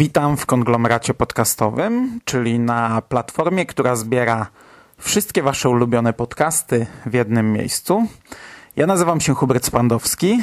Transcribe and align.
Witam 0.00 0.36
w 0.36 0.46
konglomeracie 0.46 1.14
podcastowym, 1.14 2.20
czyli 2.24 2.58
na 2.58 3.02
platformie, 3.02 3.66
która 3.66 3.96
zbiera 3.96 4.46
wszystkie 4.98 5.42
Wasze 5.42 5.68
ulubione 5.68 6.12
podcasty 6.12 6.86
w 7.06 7.14
jednym 7.14 7.52
miejscu. 7.52 8.06
Ja 8.76 8.86
nazywam 8.86 9.20
się 9.20 9.34
Hubert 9.34 9.66
Spandowski, 9.66 10.38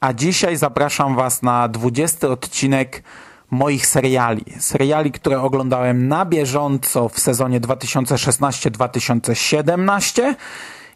a 0.00 0.12
dzisiaj 0.12 0.56
zapraszam 0.56 1.16
Was 1.16 1.42
na 1.42 1.68
20 1.68 2.28
odcinek 2.28 3.02
moich 3.50 3.86
seriali. 3.86 4.44
Seriali, 4.58 5.12
które 5.12 5.40
oglądałem 5.40 6.08
na 6.08 6.24
bieżąco 6.24 7.08
w 7.08 7.20
sezonie 7.20 7.60
2016-2017 7.60 10.34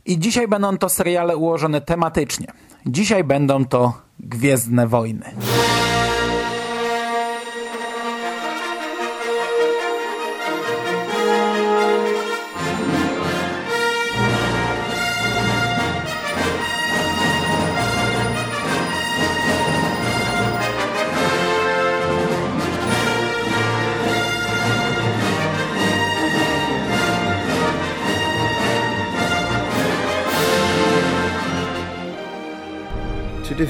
i 0.07 0.19
dzisiaj 0.19 0.49
będą 0.49 0.79
to 0.79 0.89
seriale 0.89 1.37
ułożone 1.37 1.81
tematycznie. 1.81 2.47
Dzisiaj 2.87 3.25
będą 3.25 3.65
to 3.65 3.93
Gwiezdne 4.21 4.87
Wojny. 4.87 5.25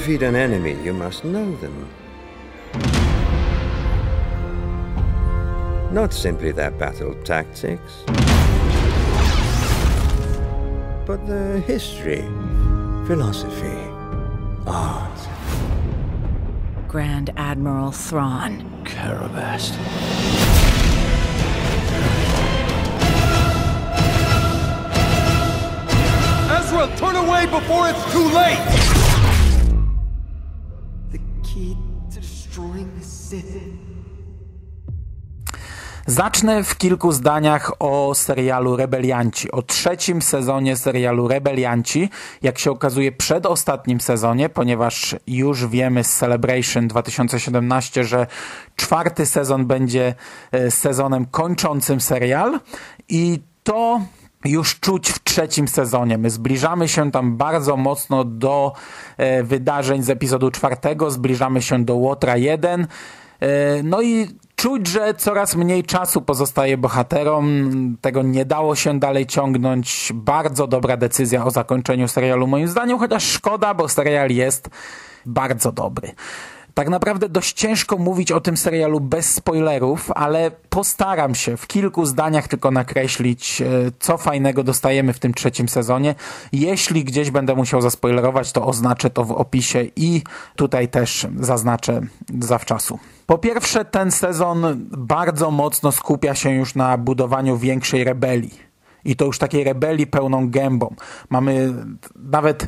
Defeat 0.07 0.23
an 0.23 0.37
enemy, 0.37 0.73
you 0.85 0.93
must 0.93 1.25
know 1.25 1.53
them. 1.57 1.85
Not 5.91 6.13
simply 6.13 6.53
their 6.53 6.71
battle 6.71 7.13
tactics, 7.25 8.03
but 11.05 11.27
their 11.27 11.59
history, 11.59 12.21
philosophy, 13.05 13.77
art. 14.65 15.19
Grand 16.87 17.31
Admiral 17.35 17.91
Thrawn. 17.91 18.63
Carabast. 18.85 19.75
Ezra, 26.57 26.95
turn 26.95 27.17
away 27.17 27.45
before 27.47 27.89
it's 27.89 28.13
too 28.13 28.29
late! 28.29 28.96
Zacznę 36.09 36.63
w 36.63 36.77
kilku 36.77 37.11
zdaniach 37.11 37.71
o 37.79 38.15
serialu 38.15 38.75
Rebelianci, 38.75 39.51
o 39.51 39.61
trzecim 39.61 40.21
sezonie 40.21 40.77
serialu 40.77 41.27
Rebelianci, 41.27 42.09
jak 42.41 42.59
się 42.59 42.71
okazuje 42.71 43.11
przed 43.11 43.45
ostatnim 43.45 44.01
sezonie, 44.01 44.49
ponieważ 44.49 45.15
już 45.27 45.67
wiemy 45.67 46.03
z 46.03 46.15
Celebration 46.15 46.87
2017, 46.87 48.03
że 48.03 48.27
czwarty 48.75 49.25
sezon 49.25 49.65
będzie 49.65 50.15
e, 50.51 50.71
sezonem 50.71 51.25
kończącym 51.25 52.01
serial. 52.01 52.59
I 53.09 53.39
to 53.63 54.01
już 54.45 54.79
czuć 54.79 55.09
w 55.09 55.23
trzecim 55.23 55.67
sezonie. 55.67 56.17
My 56.17 56.29
zbliżamy 56.29 56.87
się 56.87 57.11
tam 57.11 57.37
bardzo 57.37 57.77
mocno 57.77 58.23
do 58.23 58.73
e, 59.17 59.43
wydarzeń 59.43 60.03
z 60.03 60.09
epizodu 60.09 60.51
czwartego, 60.51 61.11
zbliżamy 61.11 61.61
się 61.61 61.85
do 61.85 61.95
Łotra 61.95 62.37
1. 62.37 62.87
E, 63.39 63.47
no 63.83 64.01
i 64.01 64.27
czuć, 64.55 64.87
że 64.87 65.13
coraz 65.13 65.55
mniej 65.55 65.83
czasu 65.83 66.21
pozostaje 66.21 66.77
bohaterom. 66.77 67.97
Tego 68.01 68.23
nie 68.23 68.45
dało 68.45 68.75
się 68.75 68.99
dalej 68.99 69.25
ciągnąć. 69.25 70.11
Bardzo 70.13 70.67
dobra 70.67 70.97
decyzja 70.97 71.45
o 71.45 71.51
zakończeniu 71.51 72.07
serialu, 72.07 72.47
moim 72.47 72.67
zdaniem, 72.67 72.99
chociaż 72.99 73.23
szkoda, 73.23 73.73
bo 73.73 73.89
serial 73.89 74.29
jest 74.29 74.69
bardzo 75.25 75.71
dobry. 75.71 76.11
Tak 76.77 76.89
naprawdę 76.89 77.29
dość 77.29 77.53
ciężko 77.53 77.97
mówić 77.97 78.31
o 78.31 78.41
tym 78.41 78.57
serialu 78.57 78.99
bez 78.99 79.33
spoilerów, 79.33 80.11
ale 80.15 80.51
postaram 80.69 81.35
się 81.35 81.57
w 81.57 81.67
kilku 81.67 82.05
zdaniach 82.05 82.47
tylko 82.47 82.71
nakreślić, 82.71 83.61
e, 83.61 83.65
co 83.99 84.17
fajnego 84.17 84.63
dostajemy 84.63 85.13
w 85.13 85.19
tym 85.19 85.33
trzecim 85.33 85.69
sezonie. 85.69 86.15
Jeśli 86.51 87.03
gdzieś 87.03 87.31
będę 87.31 87.55
musiał 87.55 87.81
zaspoilerować, 87.81 88.51
to 88.51 88.65
oznaczę 88.65 89.09
to 89.09 89.23
w 89.23 89.31
opisie 89.31 89.85
i 89.95 90.21
tutaj 90.55 90.87
też 90.87 91.27
zaznaczę 91.39 92.01
zawczasu. 92.39 92.99
Po 93.25 93.37
pierwsze, 93.37 93.85
ten 93.85 94.11
sezon 94.11 94.85
bardzo 94.97 95.51
mocno 95.51 95.91
skupia 95.91 96.35
się 96.35 96.51
już 96.51 96.75
na 96.75 96.97
budowaniu 96.97 97.57
większej 97.57 98.03
rebelii. 98.03 98.59
I 99.05 99.15
to 99.15 99.25
już 99.25 99.37
takiej 99.37 99.63
rebelii 99.63 100.07
pełną 100.07 100.49
gębą. 100.49 100.95
Mamy 101.29 101.73
nawet 102.15 102.67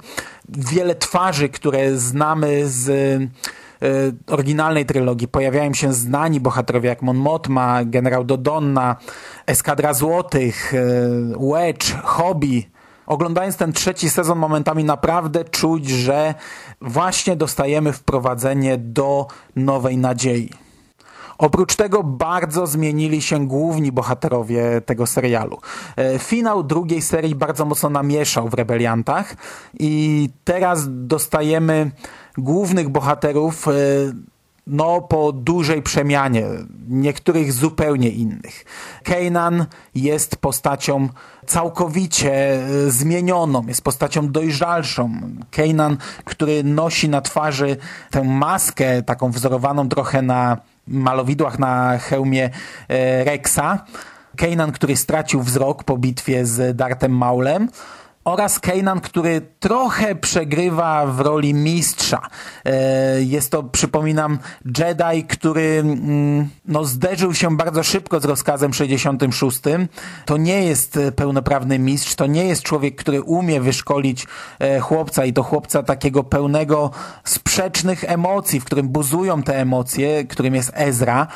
wiele 0.50 0.96
twarzy, 0.96 1.50
które 1.50 1.98
znamy 1.98 2.70
z 2.70 2.90
oryginalnej 4.28 4.86
trylogii. 4.86 5.28
Pojawiają 5.28 5.74
się 5.74 5.94
znani 5.94 6.40
bohaterowie 6.40 6.90
jak 6.90 7.02
Mon 7.02 7.18
Mothma, 7.18 7.86
generał 7.86 8.24
Dodonna, 8.24 8.96
Eskadra 9.48 9.94
Złotych, 9.94 10.74
e, 10.74 10.80
Wedge, 11.52 11.94
Hobby. 12.04 12.70
Oglądając 13.06 13.58
ten 13.58 13.74
trzeci 13.74 14.10
sezon 14.10 14.40
momentami 14.40 14.84
naprawdę 14.84 15.46
czuć, 15.46 15.90
że 15.90 16.34
właśnie 16.82 17.36
dostajemy 17.36 17.94
wprowadzenie 17.94 18.78
do 18.78 19.28
nowej 19.56 19.98
nadziei. 19.98 20.50
Oprócz 21.40 21.76
tego 21.76 22.04
bardzo 22.04 22.68
zmienili 22.68 23.22
się 23.22 23.48
główni 23.48 23.92
bohaterowie 23.92 24.82
tego 24.86 25.08
serialu. 25.08 25.58
E, 25.96 26.20
Finał 26.20 26.64
drugiej 26.64 27.02
serii 27.02 27.36
bardzo 27.36 27.66
mocno 27.66 27.90
namieszał 27.90 28.50
w 28.50 28.54
Rebeliantach 28.54 29.36
i 29.80 30.30
teraz 30.44 30.86
dostajemy 30.90 31.92
głównych 32.42 32.90
bohaterów 32.90 33.68
e, 33.68 33.72
no, 34.70 35.02
po 35.02 35.32
dużej 35.32 35.82
przemianie, 35.82 36.46
niektórych 36.88 37.54
zupełnie 37.54 38.10
innych. 38.10 38.66
Kanan 39.04 39.66
jest 39.96 40.36
postacią 40.36 41.10
całkowicie 41.46 42.34
e, 42.34 42.92
zmienioną, 42.92 43.68
jest 43.68 43.82
postacią 43.82 44.32
dojrzalszą. 44.32 45.12
Kanan, 45.52 45.98
który 46.26 46.64
nosi 46.64 47.10
na 47.10 47.22
twarzy 47.22 47.78
tę 48.12 48.24
maskę, 48.24 49.04
taką 49.04 49.32
wzorowaną 49.32 49.90
trochę 49.90 50.22
na 50.22 50.58
malowidłach 50.88 51.60
na 51.60 51.98
hełmie 51.98 52.50
e, 52.88 53.24
Rexa. 53.24 53.86
Kanan, 54.38 54.72
który 54.72 54.96
stracił 54.96 55.42
wzrok 55.42 55.84
po 55.84 55.98
bitwie 55.98 56.46
z 56.46 56.76
Dartem 56.76 57.18
Maulem 57.18 57.70
oraz 58.24 58.60
Kanan, 58.60 59.02
który 59.02 59.42
trochę 59.60 60.16
przegrywa 60.16 61.06
w 61.06 61.20
roli 61.20 61.54
mistrza. 61.54 62.22
E, 62.66 63.22
jest 63.22 63.52
to, 63.52 63.64
przypominam, 63.64 64.40
Jedi, 64.66 65.24
który 65.24 65.62
mm, 65.62 66.50
no, 66.66 66.86
zderzył 66.86 67.34
się 67.34 67.58
bardzo 67.58 67.84
szybko 67.84 68.20
z 68.20 68.26
rozkazem 68.26 68.74
66. 68.74 69.60
To 70.26 70.38
nie 70.38 70.64
jest 70.64 71.00
pełnoprawny 71.16 71.80
mistrz, 71.80 72.16
to 72.16 72.26
nie 72.26 72.46
jest 72.46 72.64
człowiek, 72.64 72.96
który 72.96 73.22
umie 73.22 73.62
wyszkolić 73.62 74.28
e, 74.60 74.80
chłopca 74.80 75.26
i 75.26 75.34
to 75.34 75.44
chłopca 75.44 75.84
takiego 75.84 76.24
pełnego 76.24 76.92
sprzecznych 77.24 78.04
emocji, 78.04 78.60
w 78.60 78.66
którym 78.66 78.90
buzują 78.90 79.44
te 79.44 79.58
emocje, 79.58 80.26
którym 80.26 80.56
jest 80.56 80.72
Ezra. 80.74 81.28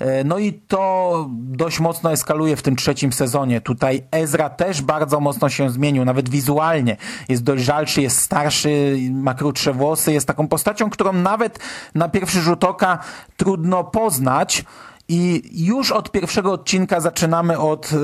E, 0.00 0.24
No 0.24 0.38
i 0.38 0.52
to 0.52 1.26
dość 1.30 1.80
mocno 1.80 2.12
eskaluje 2.12 2.56
w 2.56 2.62
tym 2.62 2.76
trzecim 2.76 3.12
sezonie. 3.12 3.60
Tutaj 3.60 4.02
Ezra 4.10 4.50
też 4.50 4.82
bardzo 4.82 5.20
mocno 5.20 5.48
się 5.48 5.70
zmienił, 5.70 6.04
nawet 6.04 6.28
wizualnie. 6.28 6.96
Jest 7.28 7.42
dojrzalszy, 7.42 8.02
jest 8.02 8.20
starszy, 8.20 8.98
ma 9.12 9.34
krótsze 9.34 9.72
włosy, 9.72 10.12
jest 10.12 10.26
taką 10.26 10.48
postacią, 10.48 10.90
którą 10.90 11.12
nawet 11.12 11.58
na 11.94 12.08
pierwszy 12.08 12.40
rzut 12.40 12.64
oka 12.64 12.98
trudno 13.36 13.84
poznać. 13.84 14.64
I 15.12 15.42
już 15.52 15.92
od 15.92 16.10
pierwszego 16.10 16.52
odcinka 16.52 17.00
zaczynamy 17.00 17.58
od 17.58 17.90
e, 17.92 17.96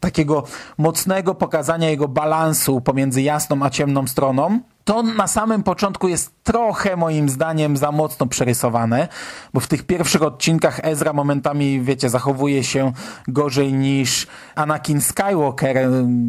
takiego 0.00 0.44
mocnego 0.78 1.34
pokazania 1.34 1.90
jego 1.90 2.08
balansu 2.08 2.80
pomiędzy 2.80 3.22
jasną 3.22 3.62
a 3.62 3.70
ciemną 3.70 4.06
stroną. 4.06 4.60
To 4.84 5.02
na 5.02 5.26
samym 5.26 5.62
początku 5.62 6.08
jest 6.08 6.32
trochę 6.44 6.96
moim 6.96 7.28
zdaniem 7.28 7.76
za 7.76 7.92
mocno 7.92 8.26
przerysowane, 8.26 9.08
bo 9.54 9.60
w 9.60 9.66
tych 9.66 9.82
pierwszych 9.82 10.22
odcinkach 10.22 10.80
Ezra 10.82 11.12
momentami, 11.12 11.80
wiecie, 11.80 12.10
zachowuje 12.10 12.64
się 12.64 12.92
gorzej 13.28 13.72
niż 13.72 14.26
Anakin 14.54 15.00
Skywalker 15.00 15.76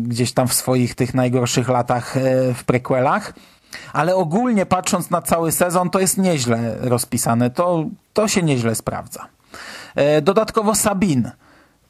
gdzieś 0.04 0.34
tam 0.34 0.48
w 0.48 0.54
swoich 0.54 0.96
tych 0.96 1.14
najgorszych 1.14 1.70
latach 1.70 2.18
e, 2.18 2.54
w 2.54 2.64
prequelach. 2.64 3.34
Ale 3.94 4.16
ogólnie 4.16 4.66
patrząc 4.66 5.10
na 5.10 5.22
cały 5.22 5.52
sezon, 5.52 5.90
to 5.90 6.00
jest 6.00 6.18
nieźle 6.18 6.76
rozpisane. 6.80 7.50
To, 7.50 7.86
to 8.14 8.28
się 8.28 8.44
nieźle 8.44 8.76
sprawdza. 8.76 9.41
E, 9.96 10.22
dodatkowo 10.22 10.76
Sabin. 10.76 11.32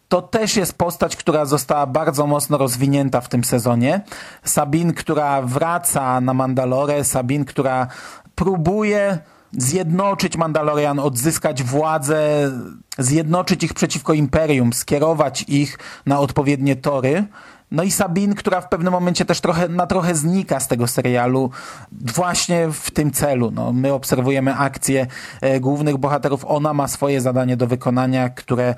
To 0.07 0.21
też 0.21 0.56
jest 0.56 0.74
postać, 0.74 1.15
która 1.15 1.45
została 1.45 1.86
bardzo 1.86 2.27
mocno 2.27 2.57
rozwinięta 2.57 3.21
w 3.21 3.30
tym 3.30 3.44
sezonie. 3.44 4.01
Sabin, 4.44 4.94
która 4.94 5.42
wraca 5.42 6.21
na 6.21 6.33
Mandalorę, 6.33 7.03
Sabin, 7.03 7.45
która 7.45 7.88
próbuje 8.36 9.19
zjednoczyć 9.57 10.38
Mandalorian, 10.38 11.00
odzyskać 11.00 11.63
władzę, 11.63 12.51
zjednoczyć 12.98 13.63
ich 13.63 13.74
przeciwko 13.74 14.13
Imperium, 14.13 14.74
skierować 14.74 15.45
ich 15.48 15.80
na 16.06 16.19
odpowiednie 16.19 16.75
tory. 16.75 17.25
No 17.71 17.83
i 17.83 17.91
Sabine, 17.91 18.35
która 18.35 18.62
w 18.62 18.69
pewnym 18.69 18.94
momencie 18.94 19.25
też 19.25 19.41
trochę, 19.41 19.68
na 19.68 19.88
trochę 19.88 20.15
znika 20.15 20.59
z 20.59 20.68
tego 20.68 20.88
serialu 20.88 21.50
właśnie 21.91 22.68
w 22.71 22.91
tym 22.91 23.12
celu. 23.12 23.51
No, 23.51 23.73
my 23.73 23.94
obserwujemy 23.94 24.56
akcje 24.56 25.07
e, 25.41 25.59
głównych 25.59 25.97
bohaterów, 25.97 26.45
ona 26.45 26.73
ma 26.73 26.88
swoje 26.88 27.21
zadanie 27.21 27.57
do 27.57 27.68
wykonania, 27.68 28.29
które 28.29 28.75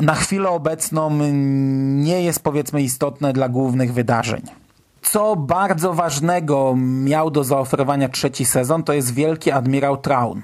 na 0.00 0.14
chwilę 0.14 0.48
obecną 0.48 1.10
nie 2.02 2.22
jest 2.22 2.42
powiedzmy 2.42 2.82
istotne 2.82 3.32
dla 3.32 3.48
głównych 3.48 3.92
wydarzeń. 3.92 4.42
Co 5.02 5.36
bardzo 5.36 5.92
ważnego 5.92 6.74
miał 6.76 7.30
do 7.30 7.44
zaoferowania 7.44 8.08
trzeci 8.08 8.44
sezon, 8.44 8.82
to 8.82 8.92
jest 8.92 9.14
Wielki 9.14 9.50
Admirał 9.50 9.96
Traun 9.96 10.42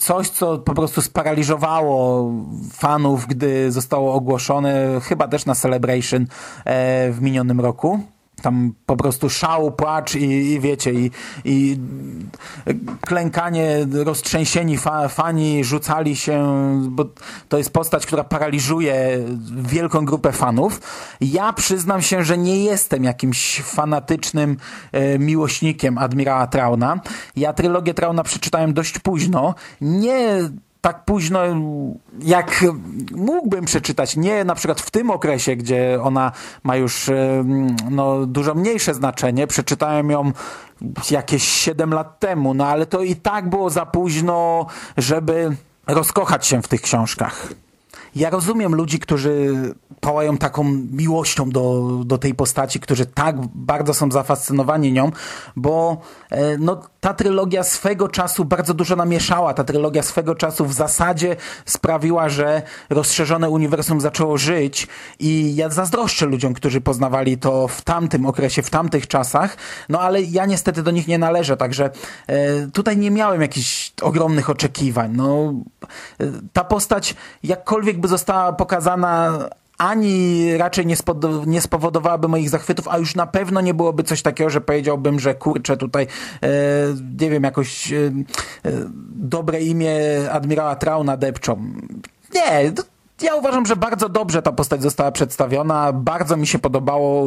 coś, 0.00 0.28
co 0.28 0.58
po 0.58 0.74
prostu 0.74 1.02
sparaliżowało 1.02 2.30
fanów, 2.72 3.26
gdy 3.26 3.72
zostało 3.72 4.14
ogłoszone, 4.14 5.00
chyba 5.02 5.28
też 5.28 5.46
na 5.46 5.54
Celebration 5.54 6.22
e, 6.22 6.26
w 7.12 7.20
minionym 7.20 7.60
roku 7.60 8.00
tam 8.42 8.74
po 8.86 8.96
prostu 8.96 9.30
szał, 9.30 9.72
płacz 9.72 10.14
i, 10.14 10.24
i 10.24 10.60
wiecie, 10.60 10.92
i, 10.92 11.10
i 11.44 11.78
klękanie, 13.00 13.86
roztrzęsieni 13.92 14.78
fa, 14.78 15.08
fani 15.08 15.64
rzucali 15.64 16.16
się, 16.16 16.44
bo 16.90 17.04
to 17.48 17.58
jest 17.58 17.72
postać, 17.72 18.06
która 18.06 18.24
paraliżuje 18.24 19.18
wielką 19.56 20.04
grupę 20.04 20.32
fanów. 20.32 20.80
Ja 21.20 21.52
przyznam 21.52 22.02
się, 22.02 22.24
że 22.24 22.38
nie 22.38 22.64
jestem 22.64 23.04
jakimś 23.04 23.60
fanatycznym 23.60 24.56
e, 24.92 25.18
miłośnikiem 25.18 25.98
Admirała 25.98 26.46
Trauna. 26.46 27.00
Ja 27.36 27.52
trylogię 27.52 27.94
Trauna 27.94 28.22
przeczytałem 28.22 28.74
dość 28.74 28.98
późno. 28.98 29.54
Nie 29.80 30.50
tak 30.80 31.04
późno, 31.04 31.40
jak 32.20 32.64
mógłbym 33.14 33.64
przeczytać, 33.64 34.16
nie 34.16 34.44
na 34.44 34.54
przykład 34.54 34.80
w 34.80 34.90
tym 34.90 35.10
okresie, 35.10 35.56
gdzie 35.56 35.98
ona 36.02 36.32
ma 36.62 36.76
już 36.76 37.10
no, 37.90 38.26
dużo 38.26 38.54
mniejsze 38.54 38.94
znaczenie, 38.94 39.46
przeczytałem 39.46 40.10
ją 40.10 40.32
jakieś 41.10 41.48
7 41.48 41.94
lat 41.94 42.18
temu, 42.20 42.54
no 42.54 42.66
ale 42.66 42.86
to 42.86 43.02
i 43.02 43.16
tak 43.16 43.50
było 43.50 43.70
za 43.70 43.86
późno, 43.86 44.66
żeby 44.96 45.56
rozkochać 45.86 46.46
się 46.46 46.62
w 46.62 46.68
tych 46.68 46.80
książkach. 46.80 47.48
Ja 48.16 48.30
rozumiem 48.30 48.74
ludzi, 48.74 48.98
którzy 48.98 49.54
pałają 50.00 50.38
taką 50.38 50.64
miłością 50.92 51.50
do, 51.50 51.90
do 52.04 52.18
tej 52.18 52.34
postaci, 52.34 52.80
którzy 52.80 53.06
tak 53.06 53.36
bardzo 53.54 53.94
są 53.94 54.10
zafascynowani 54.10 54.92
nią, 54.92 55.10
bo 55.56 56.00
e, 56.30 56.58
no, 56.58 56.82
ta 57.00 57.14
trylogia 57.14 57.62
swego 57.62 58.08
czasu 58.08 58.44
bardzo 58.44 58.74
dużo 58.74 58.96
namieszała. 58.96 59.54
Ta 59.54 59.64
trylogia 59.64 60.02
swego 60.02 60.34
czasu 60.34 60.66
w 60.66 60.72
zasadzie 60.72 61.36
sprawiła, 61.64 62.28
że 62.28 62.62
rozszerzone 62.90 63.50
uniwersum 63.50 64.00
zaczęło 64.00 64.38
żyć 64.38 64.88
i 65.18 65.56
ja 65.56 65.68
zazdroszczę 65.68 66.26
ludziom, 66.26 66.54
którzy 66.54 66.80
poznawali 66.80 67.38
to 67.38 67.68
w 67.68 67.82
tamtym 67.82 68.26
okresie, 68.26 68.62
w 68.62 68.70
tamtych 68.70 69.08
czasach, 69.08 69.56
no 69.88 70.00
ale 70.00 70.22
ja 70.22 70.46
niestety 70.46 70.82
do 70.82 70.90
nich 70.90 71.08
nie 71.08 71.18
należę, 71.18 71.56
także 71.56 71.90
e, 72.26 72.66
tutaj 72.66 72.96
nie 72.96 73.10
miałem 73.10 73.40
jakichś 73.40 73.92
ogromnych 74.02 74.50
oczekiwań. 74.50 75.12
No, 75.16 75.54
e, 76.20 76.26
ta 76.52 76.64
postać 76.64 77.14
jakkolwiek 77.42 77.79
by 77.98 78.08
została 78.08 78.52
pokazana 78.52 79.38
ani 79.78 80.56
raczej 80.56 80.86
nie, 80.86 80.96
nie 81.46 81.60
spowodowałaby 81.60 82.28
moich 82.28 82.50
zachwytów, 82.50 82.88
a 82.88 82.98
już 82.98 83.14
na 83.14 83.26
pewno 83.26 83.60
nie 83.60 83.74
byłoby 83.74 84.02
coś 84.02 84.22
takiego, 84.22 84.50
że 84.50 84.60
powiedziałbym, 84.60 85.20
że 85.20 85.34
kurczę 85.34 85.76
tutaj, 85.76 86.06
e, 86.42 86.48
nie 87.20 87.30
wiem, 87.30 87.42
jakoś 87.42 87.92
e, 87.92 87.96
e, 87.96 88.72
dobre 89.14 89.60
imię 89.60 89.98
admirała 90.32 90.76
Trauna 90.76 91.16
depczą. 91.16 91.72
Nie, 92.34 92.72
ja 93.22 93.34
uważam, 93.34 93.66
że 93.66 93.76
bardzo 93.76 94.08
dobrze 94.08 94.42
ta 94.42 94.52
postać 94.52 94.82
została 94.82 95.12
przedstawiona. 95.12 95.92
Bardzo 95.92 96.36
mi 96.36 96.46
się 96.46 96.58
podobało 96.58 97.26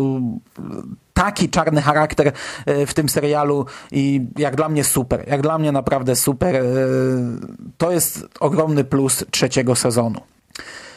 taki 1.14 1.50
czarny 1.50 1.82
charakter 1.82 2.32
e, 2.66 2.86
w 2.86 2.94
tym 2.94 3.10
serialu 3.10 3.66
i 3.92 4.28
jak 4.38 4.56
dla 4.56 4.70
mnie 4.70 4.84
super. 4.84 5.28
Jak 5.28 5.42
dla 5.42 5.58
mnie 5.58 5.72
naprawdę 5.72 6.16
super. 6.16 6.56
E, 6.56 6.62
to 7.78 7.92
jest 7.92 8.28
ogromny 8.40 8.84
plus 8.84 9.26
trzeciego 9.32 9.76
sezonu. 9.76 10.20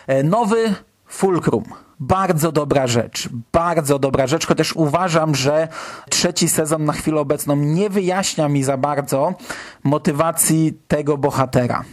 E, 0.07 0.23
nowy 0.23 0.75
Fulcrum. 1.07 1.65
Bardzo 2.01 2.53
dobra 2.53 2.87
rzecz, 2.87 3.29
bardzo 3.53 3.99
dobra 3.99 4.27
rzecz, 4.27 4.47
chociaż 4.47 4.73
uważam, 4.73 5.35
że 5.35 5.69
trzeci 6.11 6.49
sezon 6.49 6.85
na 6.85 6.93
chwilę 6.93 7.21
obecną 7.21 7.57
nie 7.57 7.91
wyjaśnia 7.91 8.49
mi 8.49 8.65
za 8.65 8.77
bardzo 8.77 9.35
motywacji 9.85 10.79
tego 10.89 11.19
bohatera. 11.19 11.85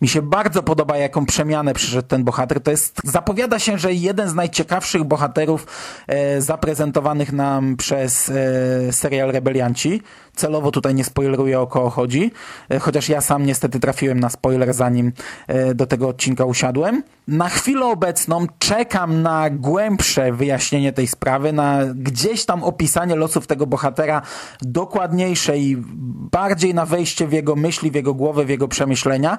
Mi 0.00 0.08
się 0.08 0.22
bardzo 0.22 0.62
podoba, 0.62 0.96
jaką 0.96 1.26
przemianę 1.26 1.74
przyszedł 1.74 2.08
ten 2.08 2.24
bohater. 2.24 2.60
To 2.60 2.70
jest, 2.70 3.00
zapowiada 3.04 3.58
się, 3.58 3.78
że 3.78 3.92
jeden 3.92 4.28
z 4.28 4.34
najciekawszych 4.34 5.04
bohaterów 5.04 5.66
e, 6.06 6.40
zaprezentowanych 6.40 7.32
nam 7.32 7.76
przez 7.76 8.28
e, 8.28 8.92
serial 8.92 9.32
Rebelianci. 9.32 10.02
Celowo 10.36 10.70
tutaj 10.70 10.94
nie 10.94 11.04
spoileruję 11.04 11.60
o 11.60 11.66
kogo 11.66 11.90
chodzi, 11.90 12.30
e, 12.70 12.78
chociaż 12.78 13.08
ja 13.08 13.20
sam 13.20 13.46
niestety 13.46 13.80
trafiłem 13.80 14.20
na 14.20 14.30
spoiler 14.30 14.74
zanim 14.74 15.12
e, 15.46 15.74
do 15.74 15.86
tego 15.86 16.08
odcinka 16.08 16.44
usiadłem. 16.44 17.02
Na 17.28 17.48
chwilę 17.48 17.86
obecną 17.86 18.46
czekam 18.58 19.22
na 19.22 19.50
głębsze 19.50 20.32
wyjaśnienie 20.32 20.92
tej 20.92 21.06
sprawy, 21.06 21.52
na 21.52 21.78
gdzieś 21.94 22.44
tam 22.44 22.64
opisanie 22.64 23.16
losów 23.16 23.46
tego 23.46 23.66
bohatera 23.66 24.22
dokładniejsze 24.62 25.58
i 25.58 25.76
bardziej 26.32 26.74
na 26.74 26.86
wejście 26.86 27.26
w 27.26 27.32
jego 27.32 27.56
myśli, 27.56 27.90
w 27.90 27.94
jego 27.94 28.14
głowę, 28.14 28.44
w 28.44 28.48
jego 28.48 28.68
przemyślenia, 28.68 29.38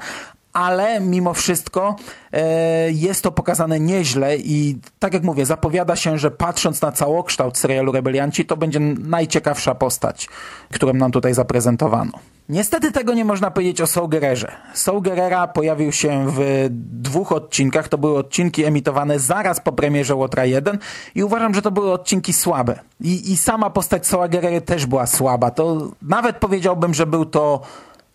ale 0.53 0.99
mimo 0.99 1.33
wszystko 1.33 1.95
e, 2.31 2.91
jest 2.91 3.23
to 3.23 3.31
pokazane 3.31 3.79
nieźle 3.79 4.37
i 4.37 4.77
tak 4.99 5.13
jak 5.13 5.23
mówię, 5.23 5.45
zapowiada 5.45 5.95
się, 5.95 6.17
że 6.17 6.31
patrząc 6.31 6.81
na 6.81 6.91
całokształt 6.91 7.57
serialu 7.57 7.91
Rebelianci, 7.91 8.45
to 8.45 8.57
będzie 8.57 8.79
najciekawsza 8.99 9.75
postać, 9.75 10.29
którą 10.71 10.93
nam 10.93 11.11
tutaj 11.11 11.33
zaprezentowano. 11.33 12.11
Niestety 12.49 12.91
tego 12.91 13.13
nie 13.13 13.25
można 13.25 13.51
powiedzieć 13.51 13.81
o 13.81 13.87
Saul 13.87 14.09
Gerrerze. 14.09 14.51
Saul 14.73 15.01
Gerrera 15.01 15.47
pojawił 15.47 15.91
się 15.91 16.25
w 16.29 16.67
dwóch 16.69 17.31
odcinkach. 17.31 17.87
To 17.87 17.97
były 17.97 18.17
odcinki 18.17 18.63
emitowane 18.63 19.19
zaraz 19.19 19.59
po 19.59 19.71
premierze 19.71 20.15
Łotra 20.15 20.45
1 20.45 20.77
i 21.15 21.23
uważam, 21.23 21.53
że 21.53 21.61
to 21.61 21.71
były 21.71 21.91
odcinki 21.91 22.33
słabe. 22.33 22.79
I, 23.01 23.31
i 23.31 23.37
sama 23.37 23.69
postać 23.69 24.07
Saula 24.07 24.27
Gerrery 24.27 24.61
też 24.61 24.85
była 24.85 25.05
słaba. 25.05 25.51
To 25.51 25.91
nawet 26.01 26.37
powiedziałbym, 26.37 26.93
że 26.93 27.05
był 27.05 27.25
to 27.25 27.61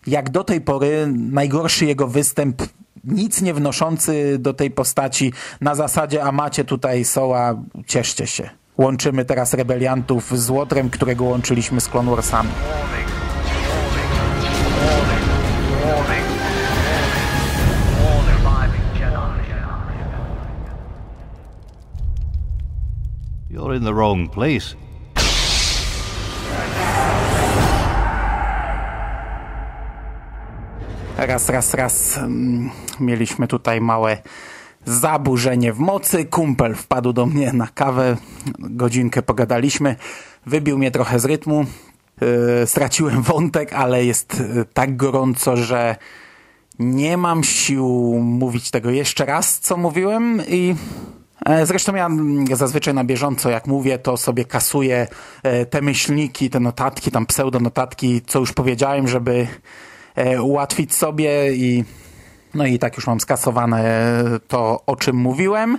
jak 0.09 0.29
do 0.29 0.43
tej 0.43 0.61
pory 0.61 1.07
najgorszy 1.17 1.85
jego 1.85 2.07
występ 2.07 2.61
nic 3.03 3.41
nie 3.41 3.53
wnoszący 3.53 4.37
do 4.39 4.53
tej 4.53 4.71
postaci 4.71 5.33
na 5.61 5.75
zasadzie, 5.75 6.23
a 6.23 6.31
macie 6.31 6.63
tutaj 6.63 7.05
Soła, 7.05 7.55
cieszcie 7.87 8.27
się. 8.27 8.49
Łączymy 8.77 9.25
teraz 9.25 9.53
rebeliantów 9.53 10.39
z 10.39 10.49
Łotrem, 10.49 10.89
którego 10.89 11.23
łączyliśmy 11.23 11.81
z 11.81 11.87
Clone 11.87 12.11
Warsami. 12.11 12.49
You're 23.49 23.77
in 23.77 23.83
the 23.83 23.93
wrong 23.93 24.31
place. 24.31 24.88
Raz, 31.27 31.49
raz, 31.49 31.73
raz 31.73 32.17
mm, 32.17 32.69
mieliśmy 32.99 33.47
tutaj 33.47 33.81
małe 33.81 34.17
zaburzenie 34.85 35.73
w 35.73 35.79
mocy. 35.79 36.25
Kumpel 36.25 36.75
wpadł 36.75 37.13
do 37.13 37.25
mnie 37.25 37.53
na 37.53 37.67
kawę, 37.67 38.17
godzinkę 38.59 39.21
pogadaliśmy, 39.21 39.95
wybił 40.45 40.77
mnie 40.77 40.91
trochę 40.91 41.19
z 41.19 41.25
rytmu. 41.25 41.65
Yy, 42.21 42.67
straciłem 42.67 43.21
wątek, 43.21 43.73
ale 43.73 44.05
jest 44.05 44.39
yy, 44.55 44.65
tak 44.73 44.97
gorąco, 44.97 45.57
że 45.57 45.95
nie 46.79 47.17
mam 47.17 47.43
sił 47.43 47.87
mówić 48.21 48.71
tego 48.71 48.91
jeszcze 48.91 49.25
raz, 49.25 49.59
co 49.59 49.77
mówiłem 49.77 50.41
i 50.47 50.75
E, 51.45 51.65
Zresztą 51.65 51.95
ja 51.95 52.05
mm, 52.05 52.55
zazwyczaj 52.55 52.93
na 52.93 53.03
bieżąco, 53.03 53.49
jak 53.49 53.67
mówię, 53.67 53.99
to 53.99 54.17
sobie 54.17 54.45
kasuję 54.45 55.07
e, 55.43 55.65
te 55.65 55.81
myślniki, 55.81 56.49
te 56.49 56.59
notatki, 56.59 57.11
tam 57.11 57.25
pseudonotatki, 57.25 58.21
co 58.27 58.39
już 58.39 58.53
powiedziałem, 58.53 59.07
żeby 59.07 59.47
ułatwić 60.41 60.95
sobie 60.95 61.53
i 61.53 61.83
no 62.53 62.65
i 62.65 62.79
tak 62.79 62.95
już 62.95 63.07
mam 63.07 63.19
skasowane 63.19 64.03
to, 64.47 64.83
o 64.85 64.95
czym 64.95 65.15
mówiłem. 65.15 65.77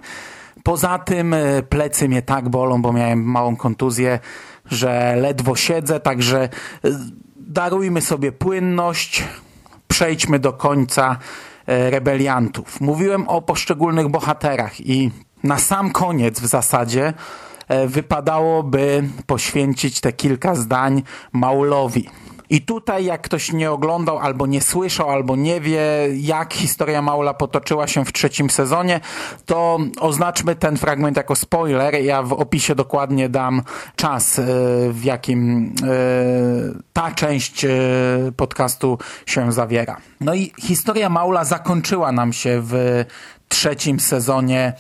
Poza 0.63 0.99
tym 0.99 1.35
e, 1.35 1.63
plecy 1.63 2.09
mnie 2.09 2.23
tak 2.23 2.49
bolą, 2.49 2.83
bo 2.83 2.93
miałem 2.93 3.23
małą 3.23 3.57
kontuzję, 3.57 4.19
że 4.67 5.17
ledwo 5.17 5.57
siedzę, 5.57 6.01
także 6.01 6.43
e, 6.43 6.49
darujmy 7.37 8.01
sobie 8.01 8.33
płynność, 8.33 9.25
przejdźmy 9.89 10.39
do 10.39 10.53
końca 10.53 11.17
e, 11.67 11.91
rebeliantów. 11.91 12.81
Mówiłem 12.81 13.29
o 13.29 13.43
poszczególnych 13.43 14.09
bohaterach 14.09 14.81
i 14.81 15.11
na 15.43 15.59
sam 15.59 15.91
koniec 15.91 16.41
w 16.41 16.47
zasadzie 16.47 17.13
e, 17.69 17.87
wypadałoby 17.87 19.03
poświęcić 19.27 20.01
te 20.01 20.13
kilka 20.13 20.55
zdań 20.55 21.03
Maulowi. 21.33 22.09
I 22.51 22.61
tutaj, 22.61 23.05
jak 23.05 23.23
ktoś 23.23 23.53
nie 23.53 23.71
oglądał, 23.71 24.19
albo 24.19 24.47
nie 24.47 24.61
słyszał, 24.61 25.11
albo 25.11 25.37
nie 25.37 25.61
wie, 25.61 25.83
jak 26.15 26.55
historia 26.55 27.03
Maula 27.03 27.35
potoczyła 27.35 27.87
się 27.87 28.05
w 28.05 28.13
trzecim 28.13 28.51
sezonie, 28.51 29.01
to 29.47 29.79
oznaczmy 30.01 30.55
ten 30.57 30.77
fragment 30.77 31.17
jako 31.17 31.37
spoiler. 31.37 31.95
Ja 31.95 32.23
w 32.23 32.33
opisie 32.33 32.75
dokładnie 32.75 33.29
dam 33.29 33.63
czas, 33.97 34.39
e, 34.39 34.43
w 34.91 35.05
jakim 35.05 35.73
e, 35.83 35.87
ta 36.93 37.11
część 37.11 37.65
e, 37.65 37.71
podcastu 38.37 38.99
się 39.27 39.53
zawiera. 39.53 39.97
No 40.21 40.35
i 40.35 40.53
historia 40.63 41.09
Maula 41.09 41.45
zakończyła 41.45 42.13
nam 42.13 42.33
się 42.33 42.61
w 42.63 43.05
trzecim 43.49 44.01
sezonie 44.01 44.73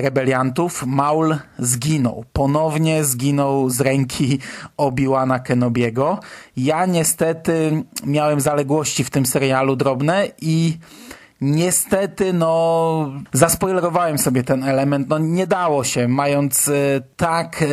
rebeliantów. 0.00 0.86
Maul 0.86 1.36
zginął. 1.58 2.24
Ponownie 2.32 3.04
zginął 3.04 3.70
z 3.70 3.80
ręki 3.80 4.38
Obi-Wana 4.76 5.40
Kenobiego. 5.40 6.20
Ja 6.56 6.86
niestety 6.86 7.84
miałem 8.06 8.40
zaległości 8.40 9.04
w 9.04 9.10
tym 9.10 9.26
serialu 9.26 9.76
drobne 9.76 10.28
i 10.40 10.78
niestety 11.40 12.32
no 12.32 13.12
zaspoilerowałem 13.32 14.18
sobie 14.18 14.44
ten 14.44 14.64
element. 14.64 15.08
No 15.08 15.18
nie 15.18 15.46
dało 15.46 15.84
się, 15.84 16.08
mając 16.08 16.68
e, 16.68 16.72
tak 17.16 17.62
e, 17.62 17.66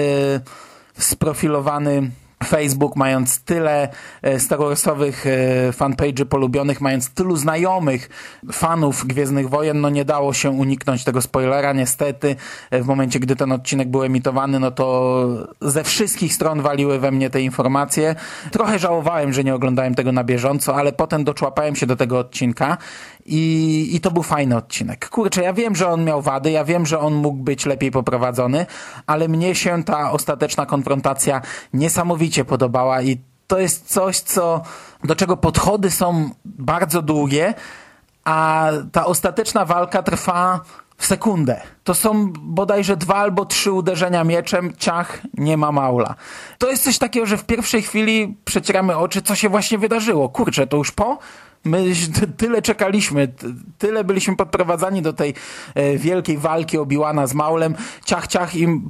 sprofilowany 0.98 2.12
Facebook, 2.44 2.96
mając 2.96 3.40
tyle 3.40 3.90
e, 4.22 4.40
Star 4.40 4.60
Warsowych 4.60 5.28
e, 5.28 5.72
fanpage'y 5.72 6.26
polubionych, 6.26 6.82
mając 6.82 7.10
tylu 7.10 7.36
znajomych 7.36 8.10
fanów 8.52 9.08
Gwiezdnych 9.08 9.50
Wojen, 9.50 9.82
no 9.82 9.90
nie 9.90 10.06
dało 10.06 10.34
się 10.34 10.50
uniknąć 10.50 11.04
tego 11.04 11.22
spoilera. 11.22 11.74
Niestety, 11.74 12.36
e, 12.72 12.82
w 12.82 12.86
momencie, 12.86 13.20
gdy 13.20 13.36
ten 13.36 13.52
odcinek 13.52 13.90
był 13.90 14.04
emitowany, 14.04 14.60
no 14.60 14.72
to 14.72 15.26
ze 15.62 15.84
wszystkich 15.84 16.34
stron 16.34 16.62
waliły 16.62 17.00
we 17.00 17.12
mnie 17.12 17.30
te 17.30 17.42
informacje. 17.42 18.16
Trochę 18.52 18.80
żałowałem, 18.80 19.34
że 19.34 19.44
nie 19.44 19.56
oglądałem 19.56 19.96
tego 19.96 20.12
na 20.12 20.24
bieżąco, 20.24 20.76
ale 20.76 20.92
potem 20.92 21.24
doczłapałem 21.24 21.76
się 21.76 21.86
do 21.86 21.96
tego 21.96 22.20
odcinka 22.20 22.78
i, 23.26 23.90
i 23.96 24.02
to 24.02 24.12
był 24.12 24.24
fajny 24.24 24.58
odcinek. 24.58 25.10
Kurczę, 25.10 25.44
ja 25.44 25.54
wiem, 25.54 25.76
że 25.76 25.88
on 25.90 26.04
miał 26.04 26.22
wady, 26.22 26.52
ja 26.52 26.66
wiem, 26.66 26.86
że 26.86 27.00
on 27.00 27.14
mógł 27.14 27.38
być 27.38 27.66
lepiej 27.66 27.92
poprowadzony, 27.92 28.66
ale 29.08 29.28
mnie 29.28 29.56
się 29.56 29.84
ta 29.84 30.12
ostateczna 30.12 30.66
konfrontacja 30.66 31.42
niesamowicie 31.74 32.46
podobała 32.46 33.02
i 33.02 33.18
to 33.48 33.60
jest 33.60 33.92
coś, 33.92 34.20
co, 34.20 34.62
do 35.04 35.16
czego 35.16 35.38
podchody 35.38 35.92
są 35.92 36.30
bardzo 36.46 37.02
długie, 37.02 37.54
a 38.24 38.70
ta 38.92 39.06
ostateczna 39.06 39.66
walka 39.66 40.04
trwa 40.04 40.60
w 40.98 41.06
sekundę. 41.06 41.62
To 41.84 41.94
są 41.94 42.34
bodajże 42.34 42.98
dwa 42.98 43.16
albo 43.16 43.46
trzy 43.46 43.72
uderzenia 43.72 44.24
mieczem, 44.24 44.74
ciach, 44.78 45.22
nie 45.34 45.58
ma 45.58 45.72
maula. 45.72 46.16
To 46.58 46.70
jest 46.70 46.84
coś 46.84 46.98
takiego, 46.98 47.26
że 47.26 47.38
w 47.38 47.46
pierwszej 47.46 47.82
chwili 47.82 48.38
przecieramy 48.46 48.98
oczy, 48.98 49.22
co 49.22 49.36
się 49.36 49.50
właśnie 49.50 49.78
wydarzyło. 49.78 50.30
Kurczę, 50.30 50.68
to 50.68 50.78
już 50.78 50.92
po? 50.92 51.18
My 51.66 51.86
tyle 52.38 52.62
czekaliśmy, 52.62 53.28
tyle 53.78 54.04
byliśmy 54.04 54.36
podprowadzani 54.36 55.02
do 55.02 55.14
tej 55.14 55.34
e, 55.76 55.98
wielkiej 55.98 56.38
walki 56.38 56.78
Obiłana 56.78 57.28
z 57.28 57.34
Maulem, 57.34 57.76
ciach, 58.06 58.28
ciach 58.28 58.56
im 58.56 58.90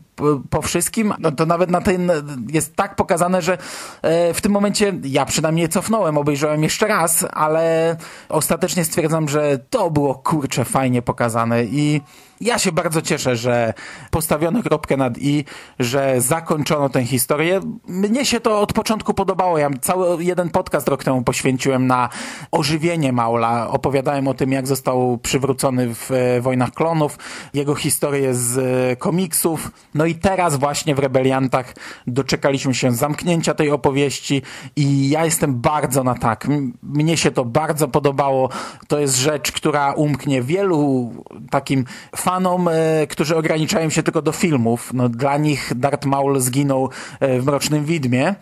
po 0.50 0.62
wszystkim, 0.62 1.14
no 1.20 1.32
to 1.32 1.46
nawet 1.46 1.70
na 1.70 1.82
ten 1.82 2.12
jest 2.50 2.76
tak 2.76 2.96
pokazane, 2.96 3.42
że 3.42 3.58
e, 4.02 4.34
w 4.34 4.42
tym 4.42 4.52
momencie 4.52 4.94
ja 5.04 5.26
przynajmniej 5.26 5.70
cofnąłem, 5.70 6.18
obejrzałem 6.18 6.64
jeszcze 6.64 6.88
raz, 6.88 7.26
ale 7.34 7.96
ostatecznie 8.30 8.86
stwierdzam, 8.86 9.30
że 9.30 9.60
to 9.70 9.92
było 9.92 10.16
kurczę 10.16 10.66
fajnie 10.66 11.02
pokazane 11.02 11.64
i 11.64 12.02
ja 12.42 12.60
się 12.60 12.72
bardzo 12.72 13.02
cieszę, 13.02 13.36
że 13.36 13.74
postawiono 14.12 14.64
kropkę 14.64 14.98
nad 14.98 15.18
i, 15.18 15.46
że 15.80 16.22
zakończono 16.22 16.90
tę 16.90 17.06
historię. 17.06 17.60
Mnie 17.88 18.26
się 18.26 18.40
to 18.40 18.62
od 18.62 18.74
początku 18.74 19.14
podobało. 19.14 19.58
Ja 19.58 19.70
cały 19.82 20.24
jeden 20.24 20.50
podcast 20.50 20.88
rok 20.88 21.04
temu 21.04 21.22
poświęciłem 21.22 21.88
na 21.88 22.10
ożywienie 22.52 23.14
Maula. 23.14 23.70
Opowiadałem 23.70 24.28
o 24.28 24.34
tym, 24.34 24.52
jak 24.52 24.68
został 24.68 25.18
przywrócony 25.18 25.96
w 25.96 26.12
e, 26.12 26.42
Wojnach 26.42 26.72
Klonów, 26.72 27.18
jego 27.54 27.76
historię 27.76 28.34
z 28.34 28.58
e, 28.58 28.96
komiksów. 28.96 29.72
No 29.94 30.06
i 30.06 30.16
teraz 30.16 30.56
właśnie 30.56 30.96
w 30.96 31.00
Rebeliantach 31.00 31.76
doczekaliśmy 32.08 32.74
się 32.74 32.92
zamknięcia 32.92 33.54
tej 33.54 33.72
opowieści 33.72 34.42
i 34.76 35.10
ja 35.10 35.26
jestem 35.26 35.62
bardzo 35.62 36.04
na 36.04 36.16
tak. 36.16 36.48
Mnie 36.84 37.18
się 37.18 37.32
to 37.32 37.46
bardzo 37.46 37.88
podobało. 37.88 38.50
To 38.88 39.00
jest 39.00 39.16
rzecz, 39.16 39.52
która 39.52 39.94
umknie 39.94 40.42
wielu 40.42 41.12
takim 41.50 41.86
fanom, 42.26 42.68
e, 42.68 43.08
którzy 43.08 43.38
ograniczają 43.38 43.90
się 43.90 44.04
tylko 44.04 44.22
do 44.22 44.32
filmów. 44.32 44.92
No, 44.94 45.10
dla 45.10 45.38
nich 45.38 45.72
Darth 45.76 46.06
Maul 46.06 46.40
zginął 46.40 46.90
e, 47.20 47.40
w 47.40 47.46
Mrocznym 47.46 47.86
Widmie, 47.86 48.36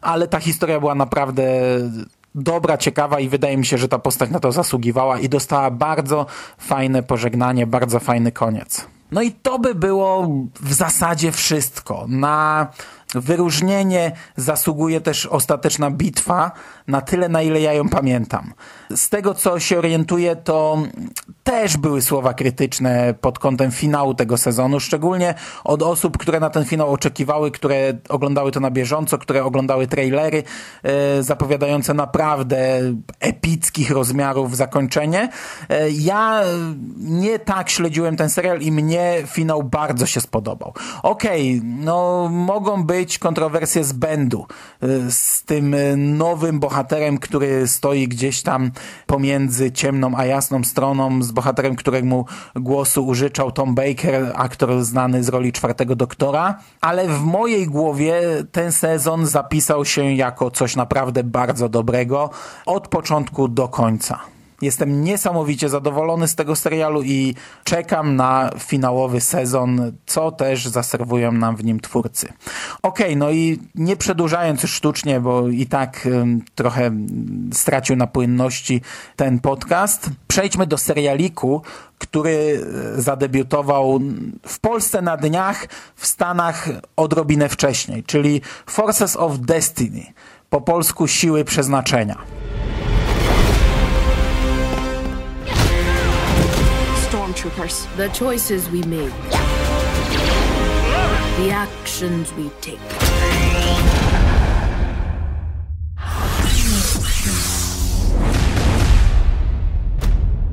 ale 0.00 0.28
ta 0.28 0.40
historia 0.40 0.80
była 0.80 0.94
naprawdę 0.94 1.44
dobra, 2.34 2.78
ciekawa 2.78 3.20
i 3.20 3.28
wydaje 3.28 3.56
mi 3.56 3.66
się, 3.66 3.78
że 3.78 3.88
ta 3.88 3.98
postać 3.98 4.30
na 4.30 4.40
to 4.40 4.52
zasługiwała 4.52 5.18
i 5.18 5.28
dostała 5.28 5.70
bardzo 5.70 6.26
fajne 6.58 7.02
pożegnanie, 7.02 7.66
bardzo 7.66 8.00
fajny 8.00 8.32
koniec. 8.32 8.86
No 9.12 9.22
i 9.22 9.32
to 9.32 9.58
by 9.58 9.74
było 9.74 10.28
w 10.60 10.72
zasadzie 10.72 11.32
wszystko. 11.32 12.06
Na 12.08 12.66
wyróżnienie 13.14 14.12
zasługuje 14.36 15.00
też 15.00 15.26
ostateczna 15.26 15.90
bitwa 15.90 16.52
na 16.86 17.00
tyle, 17.00 17.28
na 17.28 17.42
ile 17.42 17.60
ja 17.60 17.72
ją 17.72 17.88
pamiętam. 17.88 18.52
Z 18.90 19.08
tego, 19.08 19.34
co 19.34 19.60
się 19.60 19.78
orientuję, 19.78 20.36
to 20.36 20.82
też 21.42 21.76
były 21.76 22.02
słowa 22.02 22.34
krytyczne 22.34 23.14
pod 23.20 23.38
kątem 23.38 23.70
finału 23.70 24.14
tego 24.14 24.38
sezonu, 24.38 24.80
szczególnie 24.80 25.34
od 25.64 25.82
osób, 25.82 26.18
które 26.18 26.40
na 26.40 26.50
ten 26.50 26.64
finał 26.64 26.92
oczekiwały, 26.92 27.50
które 27.50 27.92
oglądały 28.08 28.52
to 28.52 28.60
na 28.60 28.70
bieżąco, 28.70 29.18
które 29.18 29.44
oglądały 29.44 29.86
trailery 29.86 30.42
e, 30.82 31.22
zapowiadające 31.22 31.94
naprawdę 31.94 32.80
epickich 33.20 33.90
rozmiarów 33.90 34.56
zakończenie. 34.56 35.28
E, 35.68 35.90
ja 35.90 36.42
nie 36.96 37.38
tak 37.38 37.70
śledziłem 37.70 38.16
ten 38.16 38.30
serial 38.30 38.60
i 38.60 38.72
mnie 38.72 39.22
finał 39.26 39.62
bardzo 39.62 40.06
się 40.06 40.20
spodobał. 40.20 40.74
Okej, 41.02 41.60
no 41.64 42.28
mogą 42.30 42.84
być 42.84 42.99
kontrowersje 43.18 43.84
z 43.84 43.92
Bendu, 43.92 44.46
e, 44.82 45.10
z 45.10 45.42
tym 45.42 45.74
e, 45.74 45.96
nowym 45.96 46.60
bohaterem, 46.60 47.18
który 47.18 47.68
stoi 47.68 48.08
gdzieś 48.08 48.42
tam 48.42 48.70
pomiędzy 49.06 49.72
ciemną 49.72 50.12
a 50.16 50.24
jasną 50.24 50.64
stroną, 50.64 51.22
z 51.22 51.32
bohaterem, 51.32 51.76
któremu 51.76 52.26
głosu 52.56 53.06
użyczał 53.06 53.52
Tom 53.52 53.74
Baker, 53.74 54.32
aktor 54.34 54.84
znany 54.84 55.24
z 55.24 55.28
roli 55.28 55.52
czwartego 55.52 55.96
doktora, 55.96 56.58
ale 56.80 57.08
w 57.08 57.20
mojej 57.20 57.66
głowie 57.66 58.22
ten 58.52 58.72
sezon 58.72 59.26
zapisał 59.26 59.84
się 59.84 60.12
jako 60.12 60.50
coś 60.50 60.76
naprawdę 60.76 61.24
bardzo 61.24 61.68
dobrego 61.68 62.30
od 62.66 62.88
początku 62.88 63.48
do 63.48 63.68
końca. 63.68 64.39
Jestem 64.62 65.04
niesamowicie 65.04 65.68
zadowolony 65.68 66.28
z 66.28 66.34
tego 66.34 66.56
serialu 66.56 67.02
i 67.02 67.34
czekam 67.64 68.16
na 68.16 68.50
finałowy 68.58 69.20
sezon, 69.20 69.92
co 70.06 70.32
też 70.32 70.66
zaserwują 70.66 71.32
nam 71.32 71.56
w 71.56 71.64
nim 71.64 71.80
twórcy. 71.80 72.32
Okej, 72.82 73.16
no 73.16 73.30
i 73.30 73.58
nie 73.74 73.96
przedłużając 73.96 74.62
już 74.62 74.72
sztucznie, 74.72 75.20
bo 75.20 75.48
i 75.48 75.66
tak 75.66 76.06
ym, 76.06 76.42
trochę 76.54 76.90
stracił 77.52 77.96
na 77.96 78.06
płynności 78.06 78.80
ten 79.16 79.40
podcast, 79.40 80.10
przejdźmy 80.28 80.66
do 80.66 80.78
serialiku, 80.78 81.62
który 81.98 82.64
e, 82.98 83.02
zadebiutował 83.02 84.00
w 84.46 84.60
Polsce 84.60 85.02
na 85.02 85.16
dniach, 85.16 85.66
w 85.96 86.06
Stanach 86.06 86.68
odrobinę 86.96 87.48
wcześniej, 87.48 88.04
czyli 88.04 88.40
Forces 88.66 89.16
of 89.16 89.38
Destiny, 89.38 90.06
po 90.50 90.60
polsku 90.60 91.08
Siły 91.08 91.44
Przeznaczenia. 91.44 92.49
Stormtroopers. 97.40 97.96
The 97.96 98.08
choices 98.08 98.68
we 98.68 98.82
make. 98.82 99.12
The 101.38 101.50
actions 101.50 102.34
we 102.34 102.50
take. 102.60 102.78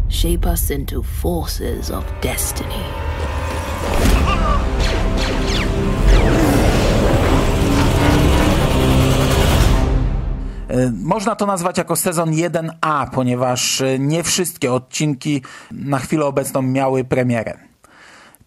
Shape 0.10 0.46
us 0.46 0.70
into 0.70 1.04
forces 1.04 1.92
of 1.92 2.06
destiny. 2.22 3.07
Można 10.94 11.36
to 11.36 11.46
nazwać 11.46 11.78
jako 11.78 11.96
sezon 11.96 12.32
1A, 12.32 13.10
ponieważ 13.10 13.82
e, 13.82 14.00
nie 14.00 14.24
wszystkie 14.24 14.74
odcinki 14.74 15.42
na 15.72 16.00
chwilę 16.00 16.26
obecną 16.26 16.62
miały 16.62 17.04
premierę. 17.04 17.58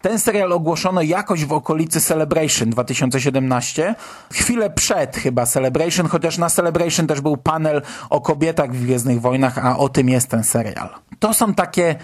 Ten 0.01 0.19
serial 0.19 0.53
ogłoszono 0.53 1.01
jakoś 1.01 1.45
w 1.45 1.53
okolicy 1.53 2.01
Celebration 2.01 2.69
2017, 2.69 3.95
chwilę 4.33 4.69
przed 4.69 5.17
chyba 5.17 5.45
Celebration, 5.45 6.07
chociaż 6.07 6.37
na 6.37 6.49
Celebration 6.49 7.07
też 7.07 7.21
był 7.21 7.37
panel 7.37 7.81
o 8.09 8.21
kobietach 8.21 8.73
w 8.73 8.83
Gwiezdnych 8.83 9.21
Wojnach, 9.21 9.65
a 9.65 9.77
o 9.77 9.89
tym 9.89 10.09
jest 10.09 10.27
ten 10.27 10.43
serial. 10.43 10.89
To 11.19 11.33
są 11.33 11.53
takie 11.53 11.95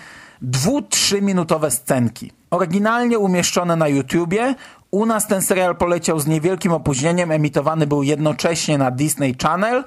dwu, 0.41 0.81
trzyminutowe 0.81 1.71
scenki. 1.71 2.31
Oryginalnie 2.51 3.19
umieszczone 3.19 3.75
na 3.75 3.88
YouTubie, 3.88 4.55
u 4.91 5.06
nas 5.06 5.27
ten 5.27 5.41
serial 5.41 5.75
poleciał 5.75 6.20
z 6.20 6.27
niewielkim 6.27 6.72
opóźnieniem, 6.72 7.32
emitowany 7.32 7.88
był 7.88 8.03
jednocześnie 8.03 8.77
na 8.77 8.91
Disney 8.91 9.36
Channel 9.41 9.84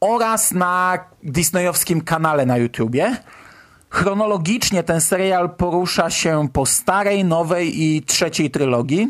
oraz 0.00 0.52
na 0.52 0.98
disneyowskim 1.22 2.00
kanale 2.00 2.46
na 2.46 2.56
YouTubie. 2.56 3.16
Chronologicznie 3.90 4.82
ten 4.82 5.00
serial 5.00 5.50
porusza 5.50 6.10
się 6.10 6.48
po 6.52 6.66
starej, 6.66 7.24
nowej 7.24 7.82
i 7.82 8.02
trzeciej 8.02 8.50
trylogii. 8.50 9.08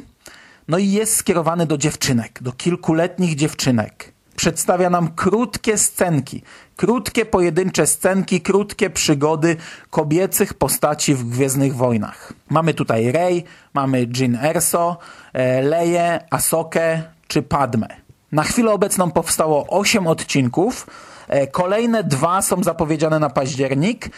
No 0.68 0.78
i 0.78 0.90
jest 0.90 1.16
skierowany 1.16 1.66
do 1.66 1.76
dziewczynek, 1.76 2.42
do 2.42 2.52
kilkuletnich 2.52 3.34
dziewczynek. 3.34 4.12
Przedstawia 4.40 4.90
nam 4.90 5.08
krótkie 5.08 5.78
scenki, 5.78 6.42
krótkie 6.76 7.24
pojedyncze 7.24 7.86
scenki, 7.86 8.40
krótkie 8.40 8.90
przygody 8.90 9.56
kobiecych 9.90 10.54
postaci 10.54 11.14
w 11.14 11.24
Gwiezdnych 11.24 11.76
Wojnach. 11.76 12.32
Mamy 12.50 12.74
tutaj 12.74 13.12
Rey, 13.12 13.44
mamy 13.74 14.06
Jyn 14.16 14.36
Erso, 14.36 14.98
e, 15.32 15.62
Leję, 15.62 16.20
Asokę 16.30 17.02
czy 17.28 17.42
Padmę. 17.42 17.88
Na 18.32 18.42
chwilę 18.42 18.72
obecną 18.72 19.10
powstało 19.10 19.66
8 19.68 20.06
odcinków. 20.06 20.86
E, 21.28 21.46
Kolejne 21.46 22.04
dwa 22.04 22.42
są 22.42 22.62
zapowiedziane 22.62 23.18
na 23.18 23.30
październik. 23.30 24.08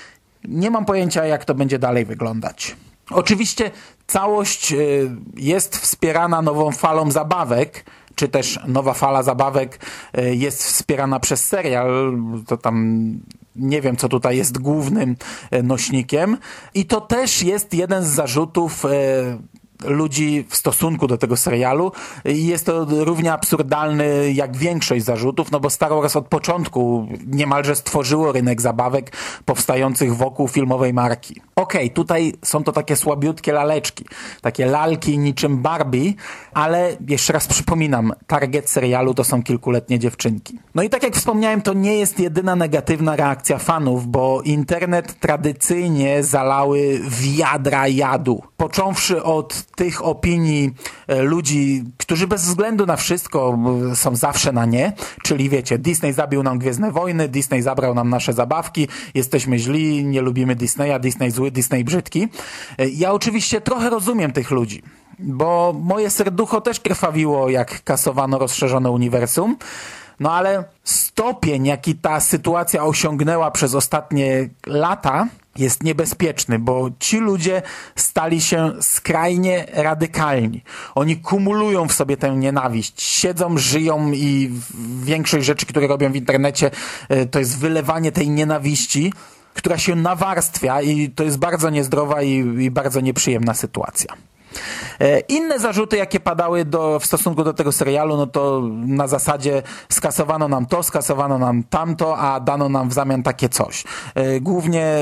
Nie 0.44 0.70
mam 0.70 0.84
pojęcia, 0.84 1.26
jak 1.26 1.44
to 1.44 1.54
będzie 1.54 1.78
dalej 1.78 2.04
wyglądać. 2.04 2.76
Oczywiście 3.10 3.70
całość 4.06 4.72
y, 4.72 5.10
jest 5.36 5.76
wspierana 5.76 6.42
nową 6.42 6.72
falą 6.72 7.10
zabawek, 7.10 7.84
czy 8.14 8.28
też 8.28 8.58
nowa 8.66 8.94
fala 8.94 9.22
zabawek 9.22 9.86
y, 10.18 10.36
jest 10.36 10.62
wspierana 10.62 11.20
przez 11.20 11.46
serial. 11.46 12.18
To 12.46 12.56
tam 12.56 13.18
nie 13.56 13.80
wiem, 13.80 13.96
co 13.96 14.08
tutaj 14.08 14.36
jest 14.36 14.58
głównym 14.58 15.16
y, 15.54 15.62
nośnikiem. 15.62 16.36
I 16.74 16.86
to 16.86 17.00
też 17.00 17.42
jest 17.42 17.74
jeden 17.74 18.04
z 18.04 18.08
zarzutów 18.08 18.84
ludzi 19.84 20.46
w 20.48 20.56
stosunku 20.56 21.06
do 21.06 21.18
tego 21.18 21.36
serialu 21.36 21.92
i 22.24 22.46
jest 22.46 22.66
to 22.66 22.86
równie 22.90 23.32
absurdalny 23.32 24.32
jak 24.32 24.56
większość 24.56 25.04
zarzutów, 25.04 25.50
no 25.50 25.60
bo 25.60 25.70
Star 25.70 25.90
Wars 25.90 26.16
od 26.16 26.28
początku 26.28 27.08
niemalże 27.26 27.76
stworzyło 27.76 28.32
rynek 28.32 28.60
zabawek 28.62 29.12
powstających 29.44 30.16
wokół 30.16 30.48
filmowej 30.48 30.92
marki. 30.94 31.40
Okej, 31.56 31.84
okay, 31.84 31.94
tutaj 31.94 32.32
są 32.44 32.64
to 32.64 32.72
takie 32.72 32.96
słabiutkie 32.96 33.52
laleczki, 33.52 34.04
takie 34.40 34.66
lalki 34.66 35.18
niczym 35.18 35.62
Barbie, 35.62 36.12
ale 36.54 36.96
jeszcze 37.08 37.32
raz 37.32 37.46
przypominam, 37.46 38.12
target 38.26 38.70
serialu 38.70 39.14
to 39.14 39.24
są 39.24 39.42
kilkuletnie 39.42 39.98
dziewczynki. 39.98 40.58
No 40.74 40.82
i 40.82 40.90
tak 40.90 41.02
jak 41.02 41.16
wspomniałem, 41.16 41.62
to 41.62 41.72
nie 41.72 41.96
jest 41.98 42.20
jedyna 42.20 42.56
negatywna 42.56 43.16
reakcja 43.16 43.58
fanów, 43.58 44.06
bo 44.06 44.42
internet 44.42 45.20
tradycyjnie 45.20 46.22
zalały 46.22 47.00
wiadra 47.08 47.88
jadu. 47.88 48.42
Począwszy 48.56 49.22
od 49.22 49.62
tych 49.76 50.04
opinii 50.04 50.70
e, 51.06 51.22
ludzi, 51.22 51.84
którzy 51.98 52.26
bez 52.26 52.44
względu 52.44 52.86
na 52.86 52.96
wszystko 52.96 53.58
są 53.94 54.16
zawsze 54.16 54.52
na 54.52 54.64
nie, 54.64 54.92
czyli 55.22 55.48
wiecie, 55.48 55.78
Disney 55.78 56.12
zabił 56.12 56.42
nam 56.42 56.58
Gwiezdne 56.58 56.92
Wojny, 56.92 57.28
Disney 57.28 57.62
zabrał 57.62 57.94
nam 57.94 58.10
nasze 58.10 58.32
zabawki, 58.32 58.88
jesteśmy 59.14 59.58
źli, 59.58 60.04
nie 60.04 60.20
lubimy 60.20 60.56
Disneya, 60.56 61.00
Disney 61.00 61.30
zły, 61.30 61.50
Disney 61.50 61.84
brzydki. 61.84 62.28
E, 62.78 62.88
Ja 62.88 63.12
oczywiście 63.12 63.60
trochę 63.60 63.90
rozumiem 63.90 64.32
tych 64.32 64.50
ludzi 64.50 64.82
bo 65.18 65.74
moje 65.82 66.10
serducho 66.10 66.60
też 66.60 66.80
krwawiło, 66.80 67.50
jak 67.50 67.84
kasowano 67.84 68.38
rozszerzone 68.38 68.90
uniwersum. 68.90 69.56
No 70.22 70.32
ale 70.32 70.64
stopień, 70.84 71.66
jaki 71.66 71.94
ta 71.94 72.20
sytuacja 72.20 72.84
osiągnęła 72.84 73.50
przez 73.50 73.74
ostatnie 73.74 74.48
lata, 74.66 75.26
jest 75.56 75.82
niebezpieczny, 75.82 76.58
bo 76.58 76.90
ci 76.98 77.18
ludzie 77.18 77.62
stali 77.96 78.40
się 78.40 78.72
skrajnie 78.80 79.66
radykalni. 79.72 80.62
Oni 80.94 81.16
kumulują 81.16 81.88
w 81.88 81.92
sobie 81.92 82.16
tę 82.16 82.36
nienawiść, 82.36 83.02
siedzą, 83.02 83.58
żyją 83.58 84.12
i 84.12 84.50
większość 85.02 85.46
rzeczy, 85.46 85.66
które 85.66 85.86
robią 85.86 86.12
w 86.12 86.16
internecie, 86.16 86.70
to 87.30 87.38
jest 87.38 87.58
wylewanie 87.58 88.12
tej 88.12 88.30
nienawiści, 88.30 89.12
która 89.54 89.78
się 89.78 89.96
nawarstwia 89.96 90.82
i 90.82 91.10
to 91.10 91.24
jest 91.24 91.38
bardzo 91.38 91.70
niezdrowa 91.70 92.22
i, 92.22 92.30
i 92.58 92.70
bardzo 92.70 93.00
nieprzyjemna 93.00 93.54
sytuacja. 93.54 94.14
Inne 95.28 95.58
zarzuty, 95.58 95.96
jakie 95.96 96.20
padały 96.20 96.64
do, 96.64 96.98
w 96.98 97.06
stosunku 97.06 97.44
do 97.44 97.54
tego 97.54 97.72
serialu, 97.72 98.16
no 98.16 98.26
to 98.26 98.62
na 98.74 99.08
zasadzie 99.08 99.62
skasowano 99.88 100.48
nam 100.48 100.66
to, 100.66 100.82
skasowano 100.82 101.38
nam 101.38 101.62
tamto, 101.62 102.18
a 102.18 102.40
dano 102.40 102.68
nam 102.68 102.88
w 102.88 102.92
zamian 102.92 103.22
takie 103.22 103.48
coś. 103.48 103.84
Głównie 104.40 104.96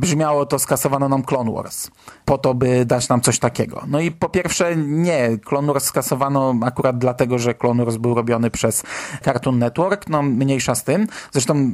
brzmiało 0.00 0.46
to 0.46 0.58
skasowano 0.58 1.08
nam 1.08 1.22
Clone 1.22 1.52
Wars, 1.52 1.90
po 2.24 2.38
to, 2.38 2.54
by 2.54 2.84
dać 2.84 3.08
nam 3.08 3.20
coś 3.20 3.38
takiego. 3.38 3.82
No 3.86 4.00
i 4.00 4.10
po 4.10 4.28
pierwsze 4.28 4.76
nie, 4.76 5.38
Clone 5.44 5.72
Wars 5.72 5.84
skasowano 5.84 6.54
akurat 6.62 6.98
dlatego, 6.98 7.38
że 7.38 7.54
Clone 7.54 7.84
Wars 7.84 7.96
był 7.96 8.14
robiony 8.14 8.50
przez 8.50 8.82
Cartoon 9.24 9.58
Network, 9.58 10.08
no 10.08 10.22
mniejsza 10.22 10.74
z 10.74 10.84
tym. 10.84 11.06
Zresztą 11.32 11.70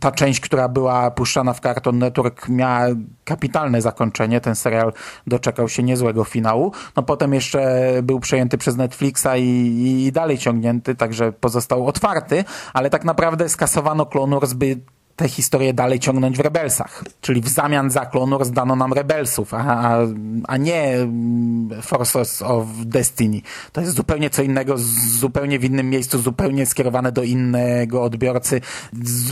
ta 0.00 0.12
część, 0.12 0.40
która 0.40 0.68
była 0.68 1.10
puszczana 1.10 1.52
w 1.52 1.60
Cartoon 1.60 1.98
Network 1.98 2.48
miała 2.48 2.86
kapitalne 3.24 3.82
zakończenie, 3.82 4.40
ten 4.40 4.54
serial 4.54 4.92
doczekał 5.26 5.68
się 5.68 5.82
niezłego 5.82 6.24
finału. 6.28 6.72
No 6.96 7.02
potem 7.02 7.34
jeszcze 7.34 7.90
był 8.02 8.20
przejęty 8.20 8.58
przez 8.58 8.76
Netflixa 8.76 9.28
i, 9.38 10.04
i 10.06 10.12
dalej 10.12 10.38
ciągnięty, 10.38 10.94
także 10.94 11.32
pozostał 11.32 11.86
otwarty, 11.86 12.44
ale 12.72 12.90
tak 12.90 13.04
naprawdę 13.04 13.48
skasowano 13.48 14.06
Clone 14.06 14.40
Wars, 14.40 14.52
by 14.52 14.80
tę 15.18 15.28
historię 15.28 15.74
dalej 15.74 15.98
ciągnąć 15.98 16.36
w 16.36 16.40
Rebelsach. 16.40 17.04
Czyli 17.20 17.40
w 17.40 17.48
zamian 17.48 17.90
za 17.90 18.06
Clone 18.06 18.38
Wars 18.38 18.50
dano 18.50 18.76
nam 18.76 18.92
Rebelsów, 18.92 19.54
a, 19.54 19.58
a, 19.58 19.98
a 20.48 20.56
nie 20.56 20.96
Forces 21.82 22.42
of 22.42 22.66
Destiny. 22.84 23.40
To 23.72 23.80
jest 23.80 23.94
zupełnie 23.94 24.30
co 24.30 24.42
innego, 24.42 24.74
zupełnie 25.18 25.58
w 25.58 25.64
innym 25.64 25.90
miejscu, 25.90 26.18
zupełnie 26.18 26.66
skierowane 26.66 27.12
do 27.12 27.22
innego 27.22 28.02
odbiorcy, 28.02 28.60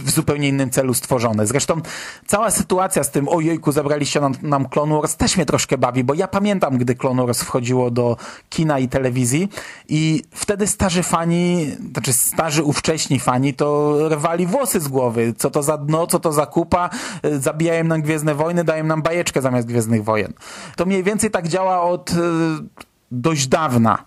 w 0.04 0.10
zupełnie 0.10 0.48
innym 0.48 0.70
celu 0.70 0.94
stworzone. 0.94 1.46
Zresztą 1.46 1.80
cała 2.26 2.50
sytuacja 2.50 3.04
z 3.04 3.10
tym, 3.10 3.28
ojejku, 3.28 3.72
zabraliście 3.72 4.20
nam, 4.20 4.34
nam 4.42 4.68
Clone 4.68 5.00
też 5.18 5.36
mnie 5.36 5.46
troszkę 5.46 5.78
bawi, 5.78 6.04
bo 6.04 6.14
ja 6.14 6.28
pamiętam, 6.28 6.78
gdy 6.78 6.94
Clone 6.94 7.34
wchodziło 7.34 7.90
do 7.90 8.16
kina 8.48 8.78
i 8.78 8.88
telewizji 8.88 9.48
i 9.88 10.22
wtedy 10.30 10.66
starzy 10.66 11.02
fani, 11.02 11.66
znaczy 11.92 12.12
starzy 12.12 12.62
ówcześni 12.62 13.20
fani, 13.20 13.54
to 13.54 13.98
rwali 14.08 14.46
włosy 14.46 14.80
z 14.80 14.88
głowy, 14.88 15.34
co 15.38 15.50
to 15.50 15.62
za 15.62 15.75
dno, 15.76 16.06
co 16.06 16.20
to 16.20 16.32
za 16.32 16.46
kupa, 16.46 16.90
zabijają 17.38 17.84
nam 17.84 18.02
Gwiezdne 18.02 18.34
Wojny, 18.34 18.64
dają 18.64 18.84
nam 18.84 19.02
bajeczkę 19.02 19.42
zamiast 19.42 19.68
Gwiezdnych 19.68 20.04
Wojen. 20.04 20.32
To 20.76 20.86
mniej 20.86 21.02
więcej 21.02 21.30
tak 21.30 21.48
działa 21.48 21.82
od 21.82 22.10
dość 23.10 23.46
dawna. 23.46 23.98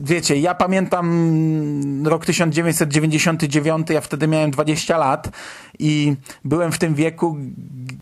Wiecie, 0.00 0.36
ja 0.36 0.54
pamiętam 0.54 2.06
rok 2.06 2.26
1999, 2.26 3.90
ja 3.90 4.00
wtedy 4.00 4.28
miałem 4.28 4.50
20 4.50 4.98
lat 4.98 5.30
i 5.78 6.16
byłem 6.44 6.72
w 6.72 6.78
tym 6.78 6.94
wieku, 6.94 7.36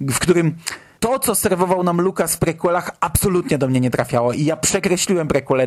w 0.01 0.19
którym 0.19 0.57
to, 1.03 1.19
co 1.19 1.35
serwował 1.35 1.83
nam 1.83 2.01
Lucas 2.01 2.35
w 2.35 2.39
prequelach, 2.39 2.91
absolutnie 3.01 3.59
do 3.59 3.69
mnie 3.69 3.81
nie 3.81 3.91
trafiało 3.91 4.33
i 4.33 4.45
ja 4.45 4.57
przekreśliłem 4.57 5.29
prequele. 5.29 5.67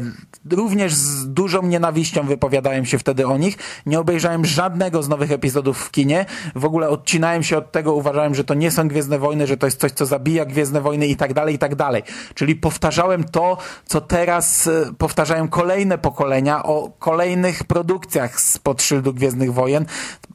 Również 0.52 0.94
z 0.94 1.34
dużą 1.34 1.62
nienawiścią 1.62 2.28
wypowiadałem 2.28 2.86
się 2.86 3.00
wtedy 3.00 3.28
o 3.28 3.38
nich. 3.38 3.58
Nie 3.86 4.00
obejrzałem 4.00 4.46
żadnego 4.46 5.04
z 5.04 5.10
nowych 5.10 5.32
epizodów 5.32 5.78
w 5.80 5.92
kinie. 5.92 6.26
W 6.56 6.66
ogóle 6.66 6.90
odcinałem 6.90 7.44
się 7.44 7.58
od 7.58 7.72
tego, 7.72 7.94
uważałem, 7.94 8.36
że 8.36 8.44
to 8.44 8.54
nie 8.54 8.72
są 8.72 8.88
Gwiezdne 8.88 9.20
Wojny, 9.20 9.48
że 9.48 9.58
to 9.58 9.68
jest 9.68 9.80
coś, 9.80 9.92
co 9.92 10.06
zabija 10.06 10.46
Gwiezdne 10.46 10.82
Wojny 10.82 11.08
i 11.08 11.16
tak 11.16 11.34
dalej, 11.34 11.56
i 11.56 11.58
tak 11.58 11.76
dalej. 11.76 12.04
Czyli 12.34 12.56
powtarzałem 12.56 13.24
to, 13.24 13.58
co 13.86 14.02
teraz 14.02 14.70
powtarzają 14.98 15.48
kolejne 15.48 15.98
pokolenia 15.98 16.64
o 16.64 16.92
kolejnych 17.00 17.64
produkcjach 17.64 18.42
spod 18.42 18.82
szyldu 18.82 19.14
Gwiezdnych 19.14 19.54
Wojen. 19.54 19.86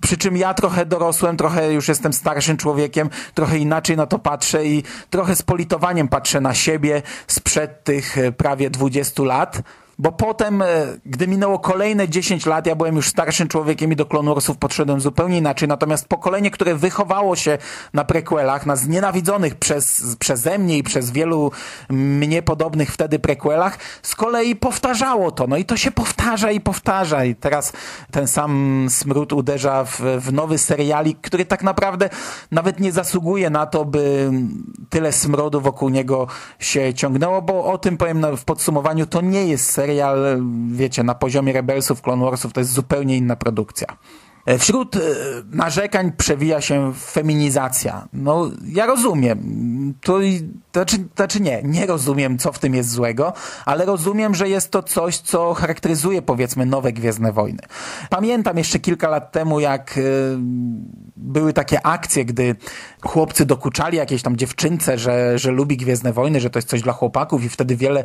Przy 0.01 0.17
czym 0.17 0.37
ja 0.37 0.55
trochę 0.55 0.87
dorosłem, 0.87 1.37
trochę 1.37 1.73
już 1.73 1.89
jestem 1.89 2.13
starszym 2.13 2.57
człowiekiem, 2.57 3.11
trochę 3.35 3.59
inaczej 3.59 3.97
na 3.97 4.07
to 4.07 4.19
patrzę 4.19 4.67
i 4.67 4.83
trochę 5.11 5.37
z 5.37 5.43
politowaniem 5.43 6.09
patrzę 6.09 6.41
na 6.41 6.55
siebie 6.55 7.03
sprzed 7.27 7.85
tych 7.85 8.17
prawie 8.37 8.71
20 8.71 9.23
lat, 9.23 9.63
Bo 10.01 10.13
potem, 10.13 10.63
e, 10.63 10.67
gdy 11.07 11.29
minęło 11.29 11.59
kolejne 11.59 12.09
10 12.09 12.47
lat, 12.47 12.67
ja 12.67 12.75
byłem 12.77 12.97
już 12.97 13.09
starszym 13.09 13.49
człowiekiem 13.49 13.93
i 13.93 13.97
do 13.97 14.07
Clone 14.07 14.35
Warsów 14.35 14.59
podszedłem 14.59 15.01
zupełnie 15.01 15.39
inaczej. 15.39 15.69
Natomiast 15.69 16.09
pokolenie, 16.09 16.51
które 16.51 16.75
wychowało 16.75 17.37
się 17.37 17.59
na 17.95 18.05
prequelach, 18.05 18.67
na 18.67 18.77
znienawidzonych 18.77 19.55
przez, 19.55 20.17
przeze 20.19 20.59
mnie 20.59 20.79
i 20.79 20.83
przez 20.83 21.11
wielu 21.11 21.53
mnie 21.91 22.43
podobnych 22.43 22.93
wtedy 22.93 23.19
prequelach, 23.19 23.79
z 24.03 24.15
kolei 24.15 24.57
powtarzało 24.57 25.31
to. 25.31 25.47
No 25.47 25.57
i 25.57 25.65
to 25.65 25.77
się 25.77 25.91
powtarza 25.91 26.51
i 26.51 26.61
powtarza. 26.61 27.25
I 27.25 27.35
teraz 27.35 27.73
ten 28.11 28.27
sam 28.27 28.87
smród 28.91 29.33
uderza 29.33 29.85
w, 29.85 30.01
w 30.01 30.33
nowy 30.33 30.59
serialik, 30.59 31.21
który 31.21 31.45
tak 31.45 31.63
naprawdę 31.63 32.11
nawet 32.51 32.81
nie 32.81 32.93
zasługuje 32.93 33.51
na 33.51 33.67
to, 33.67 33.85
by 33.85 34.31
tyle 34.91 35.13
smrodu 35.13 35.61
wokół 35.61 35.89
niego 35.89 36.27
się 36.59 36.95
ciągnęło, 36.95 37.43
bo 37.43 37.65
o 37.65 37.79
tym 37.79 37.97
powiem 37.97 38.37
w 38.37 38.45
podsumowaniu, 38.45 39.07
to 39.07 39.21
nie 39.21 39.47
jest 39.47 39.71
serial, 39.71 39.90
wiecie, 40.71 41.03
na 41.03 41.15
poziomie 41.15 41.53
Rebelsów, 41.53 42.03
Clone 42.03 42.25
Warsów, 42.25 42.53
to 42.53 42.61
jest 42.61 42.73
zupełnie 42.73 43.17
inna 43.17 43.37
produkcja. 43.37 43.87
E, 44.47 44.59
Wśród 44.59 44.97
e, 44.97 45.01
narzekań 45.53 46.13
przewija 46.13 46.61
się 46.61 46.93
feminizacja. 46.95 48.09
No, 48.13 48.51
ja 48.67 48.87
rozumiem. 48.87 49.71
To, 50.01 50.19
to 50.73 50.81
znaczy, 50.81 50.99
to 50.99 51.05
znaczy 51.17 51.41
nie, 51.41 51.63
nie 51.65 51.87
rozumiem, 51.87 52.39
co 52.39 52.53
w 52.53 52.59
tym 52.59 52.75
jest 52.75 52.91
złego, 52.91 53.33
ale 53.65 53.85
rozumiem, 53.85 54.35
że 54.35 54.49
jest 54.49 54.71
to 54.71 54.83
coś, 54.83 55.19
co 55.19 55.55
charakteryzuje, 55.55 56.23
powiedzmy, 56.23 56.67
nowe 56.67 56.93
Gwiezdne 56.93 57.33
Wojny. 57.33 57.63
Pamiętam 58.11 58.59
jeszcze 58.59 58.79
kilka 58.79 59.09
lat 59.09 59.33
temu, 59.33 59.61
jak 59.61 59.99
e, 59.99 60.01
były 61.17 61.53
takie 61.53 61.87
akcje, 61.87 62.25
gdy 62.25 62.57
chłopcy 63.03 63.47
dokuczali 63.47 63.97
jakiejś 63.97 64.23
tam 64.23 64.37
dziewczynce, 64.37 64.99
że, 64.99 65.39
że 65.39 65.51
lubi 65.51 65.77
Gwiezdne 65.77 66.13
Wojny, 66.13 66.41
że 66.41 66.51
to 66.51 66.59
jest 66.59 66.69
coś 66.69 66.83
dla 66.83 66.93
chłopaków 66.93 67.45
i 67.45 67.49
wtedy 67.49 67.77
wiele 67.77 68.05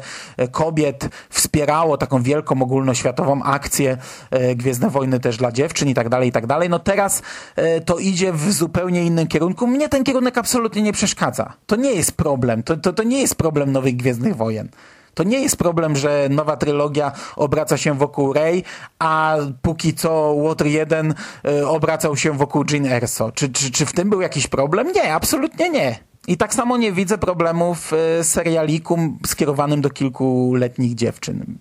kobiet 0.52 1.10
wspierało 1.30 1.98
taką 1.98 2.24
wielką 2.24 2.62
ogólnoświatową 2.62 3.44
akcję 3.44 3.98
e, 4.32 4.56
Gwiezdne 4.56 4.90
Wojny 4.90 5.20
też 5.20 5.38
dla 5.38 5.52
dziewczyn 5.52 5.90
i 5.90 5.94
tak 5.94 6.10
dalej, 6.10 6.25
i 6.28 6.32
tak 6.32 6.48
dalej. 6.48 6.70
No 6.70 6.80
teraz 6.80 7.22
e, 7.56 7.82
to 7.82 7.98
idzie 7.98 8.34
w 8.34 8.52
zupełnie 8.52 9.06
innym 9.06 9.28
kierunku. 9.28 9.68
Mnie 9.68 9.90
ten 9.90 10.04
kierunek 10.04 10.38
absolutnie 10.38 10.82
nie 10.82 10.94
przeszkadza. 10.94 11.54
To 11.66 11.76
nie 11.76 11.92
jest 11.92 12.12
problem. 12.12 12.64
To, 12.64 12.78
to, 12.78 12.94
to 12.94 13.04
nie 13.04 13.22
jest 13.22 13.36
problem 13.36 13.72
nowych 13.72 13.96
Gwiezdnych 13.96 14.36
Wojen. 14.36 14.70
To 15.16 15.24
nie 15.24 15.40
jest 15.40 15.58
problem, 15.58 15.96
że 15.96 16.28
nowa 16.30 16.58
trylogia 16.58 17.12
obraca 17.36 17.78
się 17.78 17.94
wokół 17.94 18.34
Rey, 18.34 18.64
a 19.00 19.38
póki 19.62 19.94
co 19.94 20.36
Water 20.44 20.68
1 20.68 21.14
y, 21.48 21.68
obracał 21.68 22.18
się 22.18 22.32
wokół 22.32 22.64
Jean 22.72 22.86
Erso. 22.86 23.32
Czy, 23.32 23.50
czy, 23.50 23.72
czy 23.72 23.86
w 23.86 23.94
tym 23.94 24.10
był 24.10 24.22
jakiś 24.22 24.48
problem? 24.48 24.92
Nie, 24.92 25.14
absolutnie 25.14 25.70
nie. 25.70 26.00
I 26.28 26.38
tak 26.38 26.54
samo 26.54 26.78
nie 26.78 26.92
widzę 26.92 27.18
problemów 27.18 27.92
w 27.92 28.20
serialiku 28.24 29.00
skierowanym 29.26 29.82
do 29.82 29.90
kilkuletnich 29.90 30.96
dziewczyn. 30.96 31.58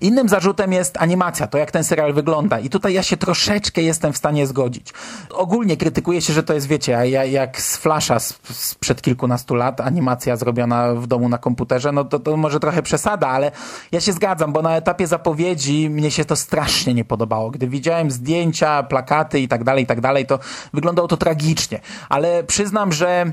Innym 0.00 0.28
zarzutem 0.28 0.72
jest 0.72 0.96
animacja, 0.98 1.46
to 1.46 1.58
jak 1.58 1.70
ten 1.70 1.84
serial 1.84 2.12
wygląda. 2.14 2.58
I 2.58 2.70
tutaj 2.70 2.94
ja 2.94 3.02
się 3.02 3.16
troszeczkę 3.16 3.82
jestem 3.82 4.12
w 4.12 4.16
stanie 4.16 4.46
zgodzić. 4.46 4.92
Ogólnie 5.30 5.76
krytykuje 5.76 6.22
się, 6.22 6.32
że 6.32 6.42
to 6.42 6.54
jest, 6.54 6.66
wiecie, 6.66 6.92
ja- 6.92 7.24
jak 7.24 7.60
z 7.60 7.76
Flasha 7.76 8.18
sprzed 8.50 9.02
kilkunastu 9.02 9.54
lat, 9.54 9.80
animacja 9.80 10.36
zrobiona 10.36 10.94
w 10.94 11.06
domu 11.06 11.28
na 11.28 11.38
komputerze, 11.38 11.92
no 11.92 12.04
to, 12.04 12.18
to 12.18 12.36
może 12.36 12.60
trochę 12.60 12.82
przesada, 12.82 13.28
ale 13.28 13.50
ja 13.92 14.00
się 14.00 14.12
zgadzam, 14.12 14.52
bo 14.52 14.62
na 14.62 14.76
etapie 14.76 15.06
zapowiedzi 15.06 15.90
mnie 15.90 16.10
się 16.10 16.24
to 16.24 16.36
strasznie 16.36 16.94
nie 16.94 17.04
podobało. 17.04 17.50
Gdy 17.50 17.68
widziałem 17.68 18.10
zdjęcia, 18.10 18.82
plakaty 18.82 19.40
i 19.40 19.48
tak 19.48 19.64
dalej, 19.64 19.84
i 19.84 19.86
tak 19.86 20.00
dalej, 20.00 20.26
to 20.26 20.38
wyglądało 20.74 21.08
to 21.08 21.16
tragicznie. 21.16 21.80
Ale 22.08 22.44
przyznam, 22.44 22.92
że 22.92 23.24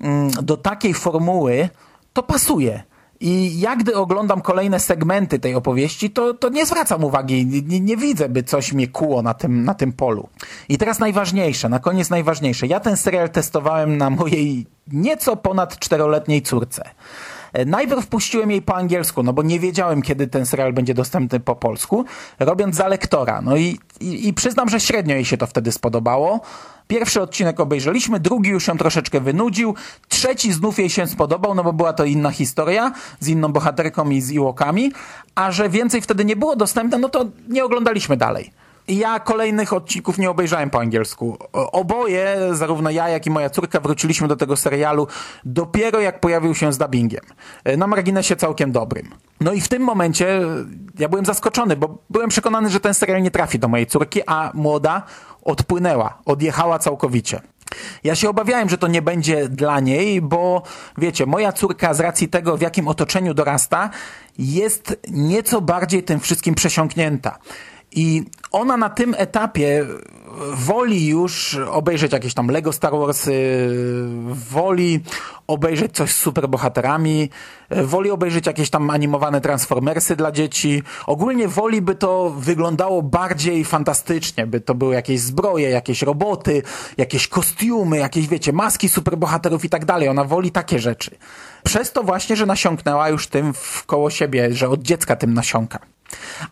mm, 0.00 0.30
do 0.30 0.56
takiej 0.56 0.94
formuły 0.94 1.68
to 2.12 2.22
pasuje. 2.22 2.82
I 3.20 3.60
ja 3.60 3.76
gdy 3.76 3.96
oglądam 3.96 4.40
kolejne 4.40 4.80
segmenty 4.80 5.38
tej 5.38 5.54
opowieści, 5.54 6.10
to, 6.10 6.34
to 6.34 6.48
nie 6.48 6.66
zwracam 6.66 7.04
uwagi, 7.04 7.46
nie, 7.46 7.80
nie 7.80 7.96
widzę, 7.96 8.28
by 8.28 8.42
coś 8.42 8.72
mnie 8.72 8.88
kuło 8.88 9.22
na 9.22 9.34
tym, 9.34 9.64
na 9.64 9.74
tym 9.74 9.92
polu. 9.92 10.28
I 10.68 10.78
teraz 10.78 10.98
najważniejsze, 10.98 11.68
na 11.68 11.78
koniec 11.78 12.10
najważniejsze. 12.10 12.66
Ja 12.66 12.80
ten 12.80 12.96
serial 12.96 13.30
testowałem 13.30 13.96
na 13.96 14.10
mojej 14.10 14.66
nieco 14.92 15.36
ponad 15.36 15.78
czteroletniej 15.78 16.42
córce. 16.42 16.90
E, 17.52 17.64
Najpierw 17.64 18.06
puściłem 18.06 18.50
jej 18.50 18.62
po 18.62 18.76
angielsku, 18.76 19.22
no 19.22 19.32
bo 19.32 19.42
nie 19.42 19.60
wiedziałem, 19.60 20.02
kiedy 20.02 20.26
ten 20.26 20.46
serial 20.46 20.72
będzie 20.72 20.94
dostępny 20.94 21.40
po 21.40 21.56
polsku, 21.56 22.04
robiąc 22.38 22.76
za 22.76 22.88
lektora. 22.88 23.40
No 23.42 23.56
i, 23.56 23.78
i, 24.00 24.28
i 24.28 24.34
przyznam, 24.34 24.68
że 24.68 24.80
średnio 24.80 25.14
jej 25.14 25.24
się 25.24 25.36
to 25.36 25.46
wtedy 25.46 25.72
spodobało. 25.72 26.40
Pierwszy 26.88 27.22
odcinek 27.22 27.60
obejrzeliśmy, 27.60 28.20
drugi 28.20 28.50
już 28.50 28.66
ją 28.66 28.78
troszeczkę 28.78 29.20
wynudził, 29.20 29.74
trzeci 30.08 30.52
znów 30.52 30.78
jej 30.78 30.90
się 30.90 31.06
spodobał, 31.06 31.54
no 31.54 31.64
bo 31.64 31.72
była 31.72 31.92
to 31.92 32.04
inna 32.04 32.30
historia, 32.30 32.92
z 33.20 33.28
inną 33.28 33.52
bohaterką 33.52 34.10
i 34.10 34.20
z 34.20 34.30
Iłokami, 34.30 34.92
a 35.34 35.52
że 35.52 35.68
więcej 35.68 36.00
wtedy 36.00 36.24
nie 36.24 36.36
było 36.36 36.56
dostępne, 36.56 36.98
no 36.98 37.08
to 37.08 37.24
nie 37.48 37.64
oglądaliśmy 37.64 38.16
dalej. 38.16 38.50
Ja 38.88 39.20
kolejnych 39.20 39.72
odcinków 39.72 40.18
nie 40.18 40.30
obejrzałem 40.30 40.70
po 40.70 40.80
angielsku. 40.80 41.38
Oboje, 41.52 42.36
zarówno 42.52 42.90
ja, 42.90 43.08
jak 43.08 43.26
i 43.26 43.30
moja 43.30 43.50
córka, 43.50 43.80
wróciliśmy 43.80 44.28
do 44.28 44.36
tego 44.36 44.56
serialu 44.56 45.06
dopiero 45.44 46.00
jak 46.00 46.20
pojawił 46.20 46.54
się 46.54 46.72
z 46.72 46.78
dubbingiem. 46.78 47.24
E, 47.64 47.76
Na 47.76 47.86
marginesie 47.86 48.36
całkiem 48.36 48.72
dobrym. 48.72 49.08
No 49.40 49.52
i 49.52 49.60
w 49.60 49.68
tym 49.68 49.82
momencie 49.82 50.38
e, 50.38 50.44
ja 50.98 51.08
byłem 51.08 51.24
zaskoczony, 51.24 51.76
bo 51.76 51.98
byłem 52.10 52.28
przekonany, 52.28 52.70
że 52.70 52.80
ten 52.80 52.94
serial 52.94 53.22
nie 53.22 53.30
trafi 53.30 53.58
do 53.58 53.68
mojej 53.68 53.86
córki, 53.86 54.20
a 54.26 54.50
młoda 54.54 55.02
odpłynęła, 55.42 56.18
odjechała 56.24 56.78
całkowicie. 56.78 57.40
Ja 58.04 58.14
się 58.14 58.28
obawiałem, 58.28 58.68
że 58.68 58.78
to 58.78 58.88
nie 58.88 59.02
będzie 59.02 59.48
dla 59.48 59.80
niej, 59.80 60.22
bo 60.22 60.62
wiecie, 60.98 61.26
moja 61.26 61.52
córka 61.52 61.94
z 61.94 62.00
racji 62.00 62.28
tego, 62.28 62.56
w 62.56 62.60
jakim 62.60 62.88
otoczeniu 62.88 63.34
dorasta, 63.34 63.90
jest 64.38 64.96
nieco 65.10 65.60
bardziej 65.60 66.02
tym 66.02 66.20
wszystkim 66.20 66.54
przesiąknięta. 66.54 67.38
I 67.92 68.24
ona 68.52 68.76
na 68.76 68.90
tym 68.90 69.14
etapie 69.18 69.86
woli 70.54 71.06
już 71.06 71.58
obejrzeć 71.70 72.12
jakieś 72.12 72.34
tam 72.34 72.48
Lego 72.48 72.72
Star 72.72 72.92
Wars, 72.92 73.28
woli 74.50 75.00
obejrzeć 75.46 75.92
coś 75.92 76.10
z 76.10 76.16
superbohaterami, 76.16 77.30
woli 77.70 78.10
obejrzeć 78.10 78.46
jakieś 78.46 78.70
tam 78.70 78.90
animowane 78.90 79.40
Transformersy 79.40 80.16
dla 80.16 80.32
dzieci. 80.32 80.82
Ogólnie 81.06 81.48
woli, 81.48 81.82
by 81.82 81.94
to 81.94 82.30
wyglądało 82.30 83.02
bardziej 83.02 83.64
fantastycznie, 83.64 84.46
by 84.46 84.60
to 84.60 84.74
były 84.74 84.94
jakieś 84.94 85.20
zbroje, 85.20 85.70
jakieś 85.70 86.02
roboty, 86.02 86.62
jakieś 86.96 87.28
kostiumy, 87.28 87.98
jakieś, 87.98 88.28
wiecie, 88.28 88.52
maski 88.52 88.88
superbohaterów 88.88 89.64
i 89.64 89.68
tak 89.68 89.84
dalej. 89.84 90.08
Ona 90.08 90.24
woli 90.24 90.50
takie 90.50 90.78
rzeczy. 90.78 91.10
Przez 91.64 91.92
to 91.92 92.02
właśnie, 92.02 92.36
że 92.36 92.46
nasiąknęła 92.46 93.08
już 93.08 93.26
tym 93.26 93.54
w 93.54 93.84
koło 93.86 94.10
siebie, 94.10 94.54
że 94.54 94.68
od 94.68 94.82
dziecka 94.82 95.16
tym 95.16 95.34
nasiąka. 95.34 95.78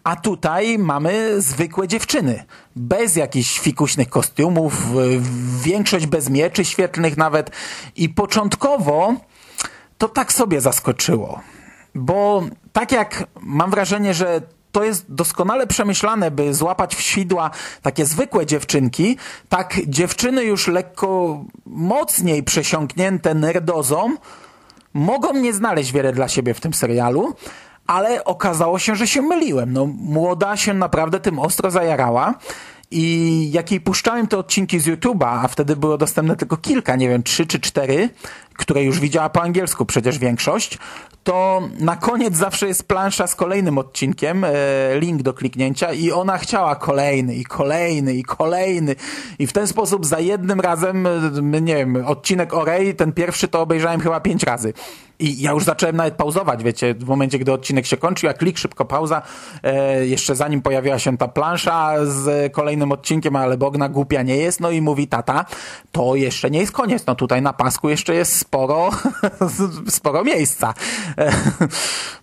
A 0.04 0.16
tutaj 0.16 0.78
mamy 0.78 1.42
zwykłe 1.42 1.88
dziewczyny. 1.88 2.44
Bez 2.76 3.16
jakichś 3.16 3.60
fikuśnych 3.60 4.08
kostiumów, 4.08 4.86
większość 5.62 6.06
bez 6.06 6.30
mieczy 6.30 6.64
świetlnych 6.64 7.16
nawet. 7.16 7.50
I 7.96 8.08
początkowo 8.08 9.14
to 9.98 10.08
tak 10.08 10.32
sobie 10.32 10.60
zaskoczyło. 10.60 11.40
Bo 11.94 12.42
tak 12.72 12.92
jak 12.92 13.24
mam 13.40 13.70
wrażenie, 13.70 14.14
że 14.14 14.40
to 14.72 14.84
jest 14.84 15.14
doskonale 15.14 15.66
przemyślane, 15.66 16.30
by 16.30 16.54
złapać 16.54 16.96
w 16.96 17.00
sidła 17.00 17.50
takie 17.82 18.06
zwykłe 18.06 18.46
dziewczynki, 18.46 19.16
tak 19.48 19.74
dziewczyny 19.86 20.44
już 20.44 20.68
lekko 20.68 21.40
mocniej 21.66 22.42
przesiąknięte 22.42 23.34
nerdozą 23.34 24.16
mogą 24.94 25.32
nie 25.32 25.52
znaleźć 25.52 25.92
wiele 25.92 26.12
dla 26.12 26.28
siebie 26.28 26.54
w 26.54 26.60
tym 26.60 26.74
serialu, 26.74 27.34
ale 27.87 28.25
okazało 28.25 28.79
się, 28.79 28.96
że 28.96 29.07
się 29.07 29.22
myliłem. 29.22 29.72
No, 29.72 29.87
młoda 29.87 30.57
się 30.57 30.75
naprawdę 30.75 31.20
tym 31.20 31.38
ostro 31.38 31.70
zajarała. 31.70 32.35
I 32.90 33.51
jak 33.53 33.70
jej 33.70 33.81
puszczałem 33.81 34.27
te 34.27 34.38
odcinki 34.38 34.81
z 34.81 34.87
YouTube'a, 34.87 35.40
a 35.44 35.49
wtedy 35.49 35.77
było 35.77 35.99
dostępne 35.99 36.37
tylko 36.37 36.57
kilka, 36.57 36.96
nie 36.96 37.09
wiem, 37.09 37.22
trzy 37.22 37.46
czy 37.46 37.61
cztery, 37.61 38.09
które 38.56 38.84
już 38.84 39.00
widziała 39.00 39.28
po 39.28 39.42
angielsku 39.42 39.86
przecież 39.86 40.18
większość, 40.18 40.78
to 41.26 41.62
na 41.80 41.96
koniec 41.96 42.36
zawsze 42.36 42.68
jest 42.68 42.88
plansza 42.88 43.26
z 43.26 43.34
kolejnym 43.34 43.78
odcinkiem, 43.78 44.44
e, 44.44 44.50
link 44.98 45.22
do 45.22 45.34
kliknięcia 45.34 45.92
i 45.92 46.10
ona 46.10 46.38
chciała 46.38 46.76
kolejny 46.76 47.34
i 47.34 47.44
kolejny 47.44 48.14
i 48.14 48.22
kolejny 48.22 48.96
i 49.38 49.46
w 49.46 49.52
ten 49.52 49.66
sposób 49.66 50.06
za 50.06 50.20
jednym 50.20 50.60
razem, 50.60 51.06
e, 51.06 51.60
nie 51.60 51.76
wiem, 51.76 52.04
odcinek 52.06 52.54
o 52.54 52.64
Rey, 52.64 52.94
ten 52.94 53.12
pierwszy 53.12 53.48
to 53.48 53.60
obejrzałem 53.60 54.00
chyba 54.00 54.20
pięć 54.20 54.42
razy. 54.42 54.72
I 55.18 55.42
ja 55.42 55.50
już 55.50 55.64
zacząłem 55.64 55.96
nawet 55.96 56.14
pauzować, 56.14 56.64
wiecie, 56.64 56.94
w 56.94 57.04
momencie, 57.04 57.38
gdy 57.38 57.52
odcinek 57.52 57.86
się 57.86 57.96
kończył, 57.96 58.26
ja 58.26 58.34
klik, 58.34 58.58
szybko 58.58 58.84
pauza, 58.84 59.22
e, 59.62 60.06
jeszcze 60.06 60.34
zanim 60.34 60.62
pojawiła 60.62 60.98
się 60.98 61.18
ta 61.18 61.28
plansza 61.28 61.94
z 62.04 62.52
kolejnym 62.52 62.92
odcinkiem, 62.92 63.36
ale 63.36 63.56
Bogna 63.56 63.88
głupia 63.88 64.22
nie 64.22 64.36
jest, 64.36 64.60
no 64.60 64.70
i 64.70 64.80
mówi 64.80 65.08
tata, 65.08 65.44
to 65.92 66.14
jeszcze 66.14 66.50
nie 66.50 66.58
jest 66.58 66.72
koniec, 66.72 67.06
no 67.06 67.14
tutaj 67.14 67.42
na 67.42 67.52
pasku 67.52 67.88
jeszcze 67.88 68.14
jest 68.14 68.38
sporo, 68.46 68.90
sporo 69.98 70.24
miejsca. 70.24 70.74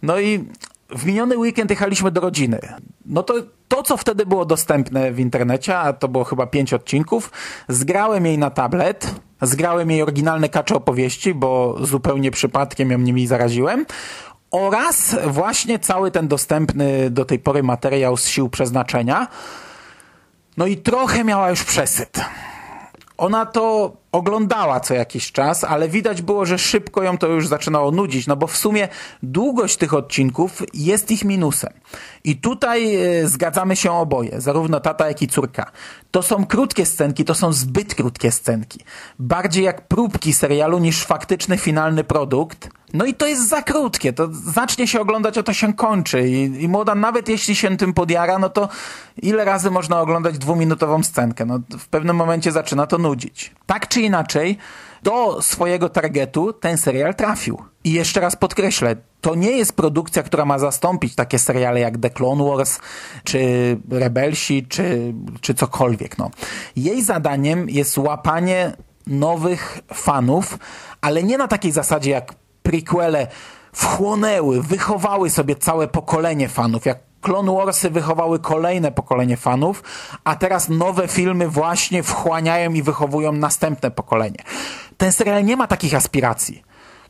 No 0.02 0.20
i 0.20 0.46
w 0.90 1.06
miniony 1.06 1.38
weekend 1.38 1.70
jechaliśmy 1.70 2.12
do 2.12 2.22
rodziny. 2.22 2.60
No 3.06 3.24
to 3.24 3.34
to, 3.68 3.84
co 3.84 3.98
wtedy 3.98 4.26
było 4.26 4.46
dostępne 4.46 5.12
w 5.12 5.20
internecie, 5.20 5.78
a 5.78 5.94
to 5.94 6.08
było 6.08 6.24
chyba 6.24 6.48
pięć 6.48 6.74
odcinków, 6.74 7.32
zgrałem 7.68 8.26
jej 8.26 8.38
na 8.38 8.50
tablet, 8.50 9.16
zgrałem 9.42 9.92
jej 9.92 10.02
oryginalne 10.02 10.50
kacze 10.50 10.76
opowieści, 10.76 11.34
bo 11.34 11.78
zupełnie 11.82 12.32
przypadkiem 12.32 12.92
ją 12.92 12.98
nimi 12.98 13.28
zaraziłem. 13.28 13.86
oraz 14.52 15.16
właśnie 15.28 15.80
cały 15.80 16.12
ten 16.12 16.28
dostępny 16.28 17.10
do 17.10 17.26
tej 17.26 17.40
pory 17.40 17.64
materiał 17.64 18.18
z 18.18 18.28
sił 18.28 18.50
przeznaczenia. 18.50 19.28
No 20.58 20.68
i 20.68 20.78
trochę 20.78 21.24
miała 21.24 21.50
już 21.50 21.64
przesyt. 21.64 22.22
Ona 23.18 23.46
to 23.46 23.94
oglądała 24.14 24.80
co 24.80 24.94
jakiś 24.94 25.32
czas, 25.32 25.64
ale 25.64 25.90
widać 25.90 26.22
było, 26.22 26.46
że 26.46 26.58
szybko 26.58 27.04
ją 27.04 27.18
to 27.18 27.28
już 27.28 27.48
zaczynało 27.48 27.92
nudzić, 27.92 28.28
no 28.28 28.36
bo 28.36 28.48
w 28.48 28.58
sumie 28.58 28.88
długość 29.24 29.78
tych 29.78 29.94
odcinków 29.94 30.62
jest 30.74 31.12
ich 31.12 31.26
minusem. 31.26 31.74
I 32.24 32.38
tutaj 32.38 32.96
e, 32.96 33.28
zgadzamy 33.28 33.76
się 33.76 33.92
oboje, 33.92 34.42
zarówno 34.42 34.80
tata, 34.80 35.08
jak 35.08 35.22
i 35.22 35.28
córka. 35.28 35.72
To 36.12 36.24
są 36.24 36.46
krótkie 36.46 36.86
scenki, 36.86 37.26
to 37.26 37.34
są 37.34 37.54
zbyt 37.54 37.96
krótkie 37.96 38.32
scenki. 38.32 38.80
Bardziej 39.20 39.64
jak 39.64 39.88
próbki 39.88 40.34
serialu 40.34 40.80
niż 40.80 41.04
faktyczny 41.04 41.58
finalny 41.58 42.04
produkt. 42.04 42.70
No 42.94 43.06
i 43.06 43.14
to 43.14 43.28
jest 43.28 43.50
za 43.50 43.62
krótkie, 43.62 44.14
to 44.14 44.28
zacznie 44.32 44.88
się 44.88 45.02
oglądać, 45.02 45.38
a 45.38 45.44
to 45.44 45.54
się 45.54 45.74
kończy. 45.74 46.30
I, 46.30 46.64
I 46.64 46.68
młoda, 46.68 46.96
nawet 46.96 47.30
jeśli 47.30 47.56
się 47.56 47.78
tym 47.78 47.94
podjara, 47.94 48.40
no 48.40 48.50
to 48.50 48.70
ile 49.22 49.46
razy 49.46 49.72
można 49.72 50.02
oglądać 50.02 50.38
dwuminutową 50.38 51.04
scenkę? 51.04 51.46
No 51.46 51.60
w 51.80 51.88
pewnym 51.88 52.16
momencie 52.16 52.52
zaczyna 52.52 52.88
to 52.88 52.98
nudzić. 52.98 53.52
Tak 53.66 53.88
czy 53.88 54.02
inaczej, 54.02 54.58
do 55.04 55.42
swojego 55.42 55.90
targetu 55.90 56.54
ten 56.54 56.78
serial 56.78 57.16
trafił. 57.16 57.62
I 57.84 57.92
jeszcze 57.92 58.20
raz 58.20 58.36
podkreślę, 58.36 58.96
to 59.22 59.36
nie 59.36 59.52
jest 59.52 59.74
produkcja, 59.74 60.24
która 60.24 60.46
ma 60.46 60.60
zastąpić 60.60 61.16
takie 61.16 61.40
seriale 61.40 61.80
jak 61.80 61.98
The 61.98 62.10
Clone 62.10 62.44
Wars, 62.44 62.80
czy 63.24 63.40
Rebelsi, 63.90 64.66
czy, 64.68 65.14
czy 65.42 65.54
cokolwiek. 65.54 66.18
No. 66.18 66.32
Jej 66.76 67.04
zadaniem 67.04 67.70
jest 67.70 67.98
łapanie 67.98 68.74
nowych 69.08 69.80
fanów, 69.94 70.58
ale 71.02 71.24
nie 71.24 71.38
na 71.38 71.48
takiej 71.48 71.72
zasadzie 71.72 72.12
jak 72.12 72.43
prequele 72.64 73.28
wchłonęły, 73.74 74.62
wychowały 74.62 75.30
sobie 75.30 75.56
całe 75.56 75.88
pokolenie 75.88 76.50
fanów, 76.50 76.86
jak 76.86 77.00
Clone 77.22 77.56
Warsy 77.56 77.90
wychowały 77.90 78.40
kolejne 78.40 78.92
pokolenie 78.92 79.38
fanów, 79.38 79.84
a 80.24 80.36
teraz 80.36 80.70
nowe 80.70 81.08
filmy 81.08 81.50
właśnie 81.50 82.04
wchłaniają 82.04 82.74
i 82.74 82.84
wychowują 82.84 83.32
następne 83.32 83.92
pokolenie. 83.92 84.44
Ten 84.98 85.12
serial 85.12 85.46
nie 85.46 85.58
ma 85.58 85.68
takich 85.68 85.96
aspiracji. 85.96 86.64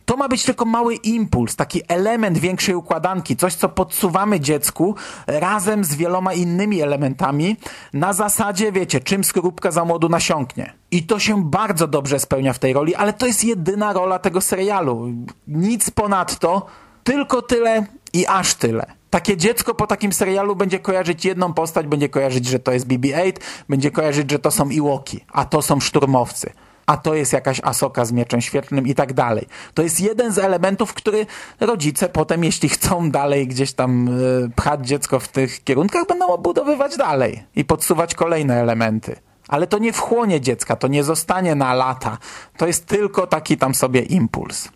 To 0.05 0.17
ma 0.17 0.27
być 0.27 0.43
tylko 0.43 0.65
mały 0.65 0.95
impuls, 0.95 1.55
taki 1.55 1.81
element 1.87 2.37
większej 2.37 2.75
układanki, 2.75 3.35
coś, 3.35 3.55
co 3.55 3.69
podsuwamy 3.69 4.39
dziecku 4.39 4.95
razem 5.27 5.83
z 5.83 5.95
wieloma 5.95 6.33
innymi 6.33 6.81
elementami 6.81 7.57
na 7.93 8.13
zasadzie, 8.13 8.71
wiecie, 8.71 8.99
czym 8.99 9.23
skorupka 9.23 9.71
za 9.71 9.85
młodu 9.85 10.09
nasiąknie. 10.09 10.73
I 10.91 11.03
to 11.03 11.19
się 11.19 11.43
bardzo 11.43 11.87
dobrze 11.87 12.19
spełnia 12.19 12.53
w 12.53 12.59
tej 12.59 12.73
roli, 12.73 12.95
ale 12.95 13.13
to 13.13 13.25
jest 13.25 13.43
jedyna 13.43 13.93
rola 13.93 14.19
tego 14.19 14.41
serialu. 14.41 15.13
Nic 15.47 15.89
ponadto, 15.89 16.65
tylko 17.03 17.41
tyle 17.41 17.85
i 18.13 18.25
aż 18.27 18.55
tyle. 18.55 18.85
Takie 19.09 19.37
dziecko 19.37 19.73
po 19.73 19.87
takim 19.87 20.13
serialu 20.13 20.55
będzie 20.55 20.79
kojarzyć 20.79 21.25
jedną 21.25 21.53
postać, 21.53 21.87
będzie 21.87 22.09
kojarzyć, 22.09 22.45
że 22.45 22.59
to 22.59 22.71
jest 22.71 22.87
BB-8, 22.87 23.33
będzie 23.69 23.91
kojarzyć, 23.91 24.31
że 24.31 24.39
to 24.39 24.51
są 24.51 24.69
Iwoki, 24.69 25.25
a 25.31 25.45
to 25.45 25.61
są 25.61 25.79
szturmowcy 25.79 26.53
a 26.85 26.97
to 26.97 27.13
jest 27.13 27.33
jakaś 27.33 27.61
asoka 27.63 28.05
z 28.05 28.11
mieczem 28.11 28.41
świetlnym 28.41 28.87
i 28.87 28.95
tak 28.95 29.13
dalej. 29.13 29.47
To 29.73 29.83
jest 29.83 29.99
jeden 29.99 30.31
z 30.31 30.37
elementów, 30.37 30.93
który 30.93 31.25
rodzice 31.59 32.09
potem, 32.09 32.43
jeśli 32.43 32.69
chcą 32.69 33.11
dalej 33.11 33.47
gdzieś 33.47 33.73
tam 33.73 34.07
y, 34.07 34.49
pchać 34.55 34.87
dziecko 34.87 35.19
w 35.19 35.27
tych 35.27 35.63
kierunkach, 35.63 36.07
będą 36.07 36.27
obudowywać 36.27 36.97
dalej 36.97 37.43
i 37.55 37.65
podsuwać 37.65 38.15
kolejne 38.15 38.61
elementy. 38.61 39.15
Ale 39.47 39.67
to 39.67 39.77
nie 39.77 39.93
wchłonie 39.93 40.41
dziecka, 40.41 40.75
to 40.75 40.87
nie 40.87 41.03
zostanie 41.03 41.55
na 41.55 41.73
lata. 41.73 42.17
To 42.57 42.67
jest 42.67 42.85
tylko 42.85 43.27
taki 43.27 43.57
tam 43.57 43.75
sobie 43.75 44.01
impuls. 44.01 44.69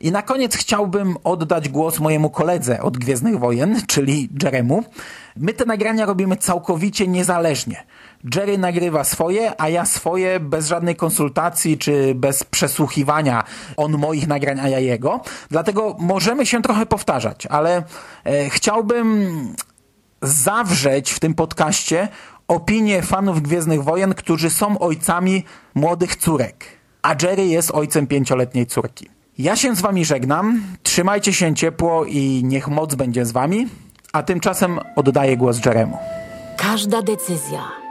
I 0.00 0.12
na 0.12 0.22
koniec 0.22 0.56
chciałbym 0.56 1.16
oddać 1.24 1.68
głos 1.68 2.00
mojemu 2.00 2.30
koledze 2.30 2.82
od 2.82 2.98
Gwiezdnych 2.98 3.38
Wojen, 3.38 3.82
czyli 3.86 4.28
Jeremu. 4.42 4.84
My 5.36 5.52
te 5.52 5.64
nagrania 5.64 6.06
robimy 6.06 6.36
całkowicie 6.36 7.08
niezależnie. 7.08 7.84
Jerry 8.34 8.58
nagrywa 8.58 9.04
swoje, 9.04 9.60
a 9.60 9.68
ja 9.68 9.84
swoje 9.84 10.40
bez 10.40 10.68
żadnej 10.68 10.96
konsultacji 10.96 11.78
czy 11.78 12.14
bez 12.14 12.44
przesłuchiwania 12.44 13.44
on 13.76 13.92
moich 13.92 14.26
nagrań, 14.26 14.60
a 14.60 14.68
ja 14.68 14.78
jego. 14.78 15.20
Dlatego 15.50 15.96
możemy 15.98 16.46
się 16.46 16.62
trochę 16.62 16.86
powtarzać, 16.86 17.46
ale 17.46 17.82
e, 18.24 18.50
chciałbym 18.50 19.28
zawrzeć 20.22 21.10
w 21.10 21.20
tym 21.20 21.34
podcaście 21.34 22.08
opinię 22.48 23.02
fanów 23.02 23.42
Gwiezdnych 23.42 23.84
Wojen, 23.84 24.14
którzy 24.14 24.50
są 24.50 24.78
ojcami 24.78 25.44
młodych 25.74 26.16
córek. 26.16 26.64
A 27.02 27.14
Jerry 27.22 27.46
jest 27.46 27.70
ojcem 27.70 28.06
pięcioletniej 28.06 28.66
córki. 28.66 29.08
Ja 29.38 29.56
się 29.56 29.76
z 29.76 29.80
wami 29.80 30.04
żegnam, 30.04 30.62
trzymajcie 30.82 31.32
się 31.32 31.54
ciepło 31.54 32.04
i 32.04 32.42
niech 32.44 32.68
moc 32.68 32.94
będzie 32.94 33.26
z 33.26 33.32
wami, 33.32 33.68
a 34.12 34.22
tymczasem 34.22 34.80
oddaję 34.96 35.36
głos 35.36 35.64
Jeremu. 35.64 35.98
Każda 36.56 37.02
decyzja, 37.02 37.83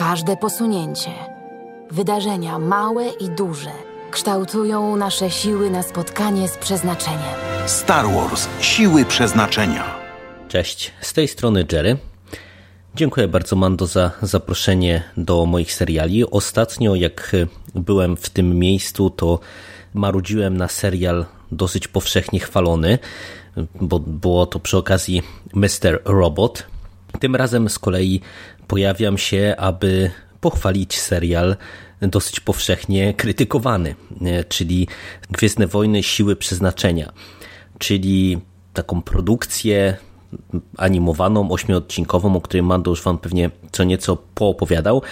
każde 0.00 0.36
posunięcie, 0.36 1.10
wydarzenia 1.90 2.58
małe 2.58 3.08
i 3.08 3.28
duże 3.28 3.70
kształtują 4.10 4.96
nasze 4.96 5.30
siły 5.30 5.70
na 5.70 5.82
spotkanie 5.82 6.48
z 6.48 6.56
przeznaczeniem. 6.56 7.34
Star 7.66 8.06
Wars 8.06 8.48
Siły 8.60 9.04
Przeznaczenia. 9.04 9.84
Cześć, 10.48 10.92
z 11.00 11.12
tej 11.12 11.28
strony 11.28 11.66
Jerry. 11.72 11.96
Dziękuję 12.94 13.28
bardzo 13.28 13.56
Mando 13.56 13.86
za 13.86 14.10
zaproszenie 14.22 15.02
do 15.16 15.46
moich 15.46 15.72
seriali. 15.74 16.30
Ostatnio 16.30 16.94
jak 16.94 17.36
byłem 17.74 18.16
w 18.16 18.30
tym 18.30 18.58
miejscu, 18.58 19.10
to 19.10 19.40
marudziłem 19.94 20.56
na 20.56 20.68
serial 20.68 21.26
dosyć 21.52 21.88
powszechnie 21.88 22.40
chwalony, 22.40 22.98
bo 23.80 23.98
było 23.98 24.46
to 24.46 24.60
przy 24.60 24.76
okazji 24.76 25.22
Mr. 25.54 26.02
Robot. 26.04 26.66
Tym 27.18 27.36
razem 27.36 27.68
z 27.68 27.78
kolei 27.78 28.20
pojawiam 28.66 29.18
się, 29.18 29.54
aby 29.58 30.10
pochwalić 30.40 31.00
serial 31.00 31.56
dosyć 32.00 32.40
powszechnie 32.40 33.14
krytykowany, 33.14 33.94
czyli 34.48 34.88
Gwiezdne 35.30 35.66
Wojny 35.66 36.02
Siły 36.02 36.36
Przeznaczenia, 36.36 37.12
czyli 37.78 38.38
taką 38.72 39.02
produkcję 39.02 39.96
animowaną, 40.76 41.50
ośmiodcinkową, 41.50 42.36
o 42.36 42.40
której 42.40 42.62
Mando 42.62 42.90
już 42.90 43.02
wam 43.02 43.18
pewnie 43.18 43.50
co 43.72 43.84
nieco 43.84 44.16
poopowiadał. 44.16 45.02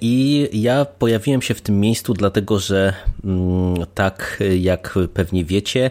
I 0.00 0.48
ja 0.52 0.84
pojawiłem 0.84 1.42
się 1.42 1.54
w 1.54 1.60
tym 1.60 1.80
miejscu, 1.80 2.14
dlatego 2.14 2.58
że 2.58 2.92
mm, 3.24 3.74
tak 3.94 4.42
jak 4.58 4.98
pewnie 5.14 5.44
wiecie, 5.44 5.90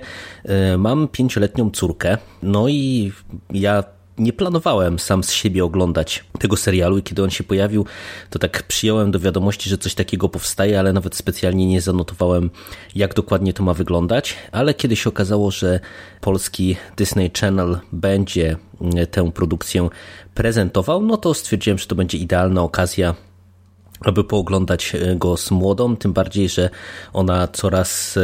mam 0.77 1.07
pięcioletnią 1.07 1.71
córkę. 1.71 2.17
No 2.43 2.67
i 2.67 3.11
ja 3.53 3.83
nie 4.17 4.33
planowałem 4.33 4.99
sam 4.99 5.23
z 5.23 5.31
siebie 5.31 5.65
oglądać 5.65 6.23
tego 6.39 6.57
serialu 6.57 6.97
i 6.97 7.03
kiedy 7.03 7.23
on 7.23 7.29
się 7.29 7.43
pojawił, 7.43 7.85
to 8.29 8.39
tak 8.39 8.63
przyjąłem 8.63 9.11
do 9.11 9.19
wiadomości, 9.19 9.69
że 9.69 9.77
coś 9.77 9.95
takiego 9.95 10.29
powstaje, 10.29 10.79
ale 10.79 10.93
nawet 10.93 11.15
specjalnie 11.15 11.67
nie 11.67 11.81
zanotowałem, 11.81 12.49
jak 12.95 13.13
dokładnie 13.13 13.53
to 13.53 13.63
ma 13.63 13.73
wyglądać. 13.73 14.35
Ale 14.51 14.73
kiedy 14.73 14.95
się 14.95 15.09
okazało, 15.09 15.51
że 15.51 15.79
polski 16.21 16.75
Disney 16.97 17.31
Channel 17.39 17.79
będzie 17.91 18.55
mm, 18.81 19.07
tę 19.07 19.31
produkcję 19.31 19.89
prezentował, 20.33 21.01
no 21.01 21.17
to 21.17 21.33
stwierdziłem, 21.33 21.77
że 21.77 21.85
to 21.85 21.95
będzie 21.95 22.17
idealna 22.17 22.61
okazja 22.61 23.15
aby 24.01 24.23
pooglądać 24.23 24.93
go 25.15 25.37
z 25.37 25.51
młodą, 25.51 25.97
tym 25.97 26.13
bardziej, 26.13 26.49
że 26.49 26.69
ona 27.13 27.47
coraz 27.47 28.19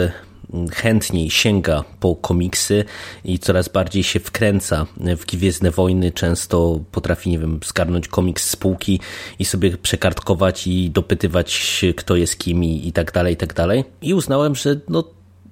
chętniej 0.71 1.29
sięga 1.29 1.83
po 1.99 2.15
komiksy 2.15 2.85
i 3.25 3.39
coraz 3.39 3.69
bardziej 3.69 4.03
się 4.03 4.19
wkręca 4.19 4.85
w 4.97 5.25
Gwiezdne 5.25 5.71
Wojny. 5.71 6.11
Często 6.11 6.79
potrafi, 6.91 7.29
nie 7.29 7.39
wiem, 7.39 7.59
zgarnąć 7.65 8.07
komiks 8.07 8.49
z 8.49 8.55
półki 8.55 8.99
i 9.39 9.45
sobie 9.45 9.77
przekartkować 9.77 10.67
i 10.67 10.89
dopytywać, 10.89 11.81
kto 11.97 12.15
jest 12.15 12.37
kim 12.37 12.63
i, 12.63 12.87
i 12.87 12.91
tak 12.91 13.11
dalej, 13.11 13.33
i 13.33 13.37
tak 13.37 13.53
dalej. 13.53 13.83
I 14.01 14.13
uznałem, 14.13 14.55
że 14.55 14.79
no 14.89 15.03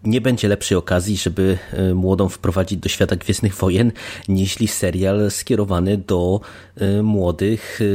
nie 0.04 0.22
będzie 0.22 0.48
lepszej 0.48 0.78
okazji, 0.78 1.18
żeby 1.18 1.58
e, 1.74 1.94
młodą 1.94 2.30
wprowadzić 2.30 2.80
do 2.80 2.90
świata 2.90 3.16
Gwiezdnych 3.16 3.56
Wojen, 3.56 3.92
niż 4.28 4.58
serial 4.68 5.32
skierowany 5.32 5.98
do 5.98 6.42
e, 6.76 7.02
młodych, 7.02 7.80
e, 7.82 7.86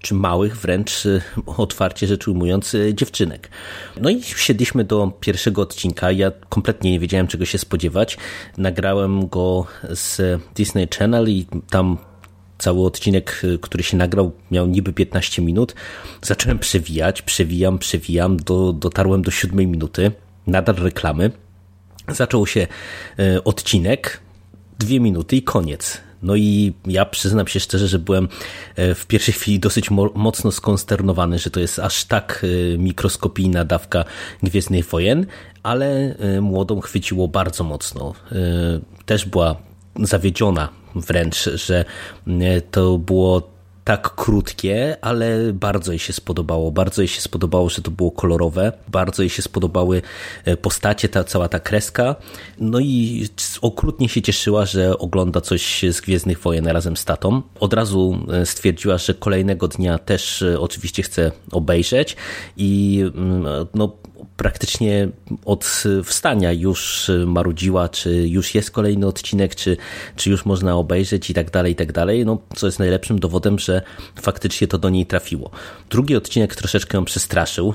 czy 0.00 0.14
małych 0.14 0.56
wręcz, 0.56 1.02
otwarcie 1.46 2.06
rzecz 2.06 2.28
ujmując, 2.28 2.76
dziewczynek. 2.92 3.48
No 4.00 4.10
i 4.10 4.22
siedliśmy 4.22 4.84
do 4.84 5.12
pierwszego 5.20 5.62
odcinka. 5.62 6.12
Ja 6.12 6.32
kompletnie 6.48 6.90
nie 6.90 7.00
wiedziałem, 7.00 7.26
czego 7.26 7.44
się 7.44 7.58
spodziewać. 7.58 8.18
Nagrałem 8.58 9.28
go 9.28 9.66
z 9.90 10.40
Disney 10.54 10.88
Channel 10.98 11.28
i 11.28 11.46
tam 11.70 11.98
cały 12.58 12.86
odcinek, 12.86 13.42
który 13.60 13.82
się 13.82 13.96
nagrał, 13.96 14.32
miał 14.50 14.66
niby 14.66 14.92
15 14.92 15.42
minut. 15.42 15.74
Zacząłem 16.22 16.58
przewijać, 16.58 17.22
przewijam, 17.22 17.78
przewijam, 17.78 18.36
do, 18.36 18.72
dotarłem 18.72 19.22
do 19.22 19.30
siódmej 19.30 19.66
minuty 19.66 20.12
nadal 20.46 20.74
reklamy. 20.74 21.30
Zaczął 22.08 22.46
się 22.46 22.66
e, 23.18 23.44
odcinek, 23.44 24.20
dwie 24.78 25.00
minuty 25.00 25.36
i 25.36 25.42
koniec. 25.42 26.00
No 26.22 26.36
i 26.36 26.72
ja 26.86 27.04
przyznam 27.04 27.46
się 27.46 27.60
szczerze, 27.60 27.88
że 27.88 27.98
byłem 27.98 28.28
w 28.76 29.06
pierwszej 29.08 29.34
chwili 29.34 29.60
dosyć 29.60 29.90
mo 29.90 30.10
mocno 30.14 30.52
skonsternowany, 30.52 31.38
że 31.38 31.50
to 31.50 31.60
jest 31.60 31.78
aż 31.78 32.04
tak 32.04 32.46
mikroskopijna 32.78 33.64
dawka 33.64 34.04
Gwiezdnych 34.42 34.86
Wojen, 34.86 35.26
ale 35.62 36.14
młodą 36.40 36.80
chwyciło 36.80 37.28
bardzo 37.28 37.64
mocno. 37.64 38.14
Też 39.06 39.24
była 39.24 39.56
zawiedziona 40.02 40.68
wręcz, 40.94 41.44
że 41.54 41.84
to 42.70 42.98
było 42.98 43.55
tak 43.86 44.14
krótkie, 44.14 44.96
ale 45.00 45.52
bardzo 45.52 45.92
jej 45.92 45.98
się 45.98 46.12
spodobało. 46.12 46.72
Bardzo 46.72 47.02
jej 47.02 47.08
się 47.08 47.20
spodobało, 47.20 47.68
że 47.68 47.82
to 47.82 47.90
było 47.90 48.10
kolorowe. 48.10 48.72
Bardzo 48.88 49.22
jej 49.22 49.30
się 49.30 49.42
spodobały 49.42 50.02
e, 50.44 50.56
postacie, 50.56 51.08
ta 51.08 51.24
cała 51.24 51.48
ta 51.48 51.60
kreska. 51.60 52.16
No 52.58 52.80
i 52.80 53.28
okrutnie 53.60 54.08
się 54.08 54.22
cieszyła, 54.22 54.64
że 54.64 54.98
ogląda 54.98 55.40
coś 55.40 55.84
z 55.90 56.00
Gwiezdnych 56.00 56.40
Wojen 56.40 56.66
razem 56.66 56.96
z 56.96 57.04
tatą. 57.04 57.42
Od 57.60 57.72
razu 57.72 58.18
e, 58.32 58.46
stwierdziła, 58.46 58.98
że 58.98 59.14
kolejnego 59.14 59.68
dnia 59.68 59.98
też 59.98 60.42
e, 60.42 60.60
oczywiście 60.60 61.02
chce 61.02 61.32
obejrzeć 61.52 62.16
i 62.56 63.02
mm, 63.14 63.66
no, 63.74 63.96
praktycznie 64.36 65.08
od 65.44 65.84
wstania 66.04 66.52
już 66.52 67.10
marudziła, 67.26 67.88
czy 67.88 68.28
już 68.28 68.54
jest 68.54 68.70
kolejny 68.70 69.06
odcinek, 69.06 69.54
czy, 69.54 69.76
czy 70.16 70.30
już 70.30 70.46
można 70.46 70.76
obejrzeć 70.76 71.30
i 71.30 71.34
tak 71.34 71.50
dalej, 71.50 71.72
i 71.72 71.76
tak 71.76 71.92
dalej. 71.92 72.26
No, 72.26 72.38
co 72.56 72.66
jest 72.66 72.78
najlepszym 72.78 73.18
dowodem, 73.18 73.58
że 73.58 73.82
faktycznie 74.22 74.68
to 74.68 74.78
do 74.78 74.90
niej 74.90 75.06
trafiło. 75.06 75.50
Drugi 75.90 76.16
odcinek 76.16 76.56
troszeczkę 76.56 76.98
ją 76.98 77.04
przestraszył, 77.04 77.74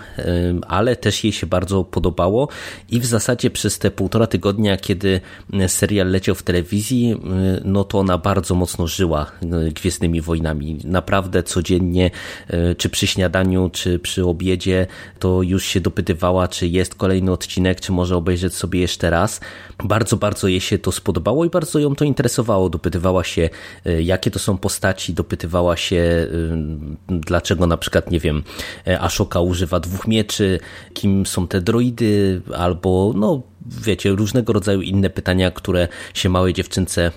ale 0.68 0.96
też 0.96 1.24
jej 1.24 1.34
się 1.34 1.48
bardzo 1.48 1.84
podobało 1.84 2.48
i 2.90 3.00
w 3.00 3.06
zasadzie 3.06 3.50
przez 3.50 3.80
te 3.80 3.92
półtora 3.92 4.28
tygodnia, 4.28 4.78
kiedy 4.78 5.22
serial 5.68 6.12
leciał 6.12 6.36
w 6.36 6.44
telewizji, 6.44 7.16
no 7.64 7.84
to 7.84 8.00
ona 8.00 8.18
bardzo 8.18 8.56
mocno 8.56 8.88
żyła 8.88 9.32
Gwiezdnymi 9.76 10.22
Wojnami. 10.22 10.80
Naprawdę 10.84 11.44
codziennie, 11.44 12.12
czy 12.78 12.90
przy 12.90 13.08
śniadaniu, 13.08 13.70
czy 13.74 14.00
przy 14.00 14.26
obiedzie, 14.26 14.88
to 15.20 15.42
już 15.42 15.66
się 15.66 15.80
dopytywała, 15.80 16.41
czy 16.48 16.68
jest 16.68 16.96
kolejny 16.96 17.32
odcinek, 17.32 17.80
czy 17.82 17.92
może 17.92 18.18
obejrzeć 18.18 18.56
sobie 18.56 18.80
jeszcze 18.80 19.10
raz. 19.10 19.40
Bardzo, 19.84 20.18
bardzo 20.18 20.48
jej 20.48 20.62
się 20.62 20.80
to 20.80 20.92
spodobało 20.92 21.46
i 21.46 21.50
bardzo 21.50 21.80
ją 21.80 21.96
to 21.96 22.06
interesowało. 22.06 22.70
Dopytywała 22.70 23.24
się, 23.24 23.50
e, 23.86 24.02
jakie 24.02 24.32
to 24.32 24.40
są 24.40 24.58
postaci, 24.58 25.14
dopytywała 25.14 25.78
się, 25.78 25.98
e, 25.98 26.28
dlaczego 27.08 27.68
na 27.68 27.78
przykład, 27.78 28.12
nie 28.12 28.20
wiem, 28.20 28.44
e, 28.88 29.02
Ashoka 29.02 29.42
używa 29.42 29.80
dwóch 29.80 30.08
mieczy, 30.08 30.60
kim 30.94 31.26
są 31.26 31.48
te 31.48 31.62
droidy, 31.62 32.42
albo 32.56 33.14
no 33.16 33.51
wiecie, 33.66 34.10
różnego 34.10 34.54
rodzaju 34.54 34.82
inne 34.82 35.10
pytania, 35.10 35.52
które 35.52 35.88
się 36.14 36.30
małej 36.30 36.54
dziewczynce 36.54 37.06
e, 37.06 37.12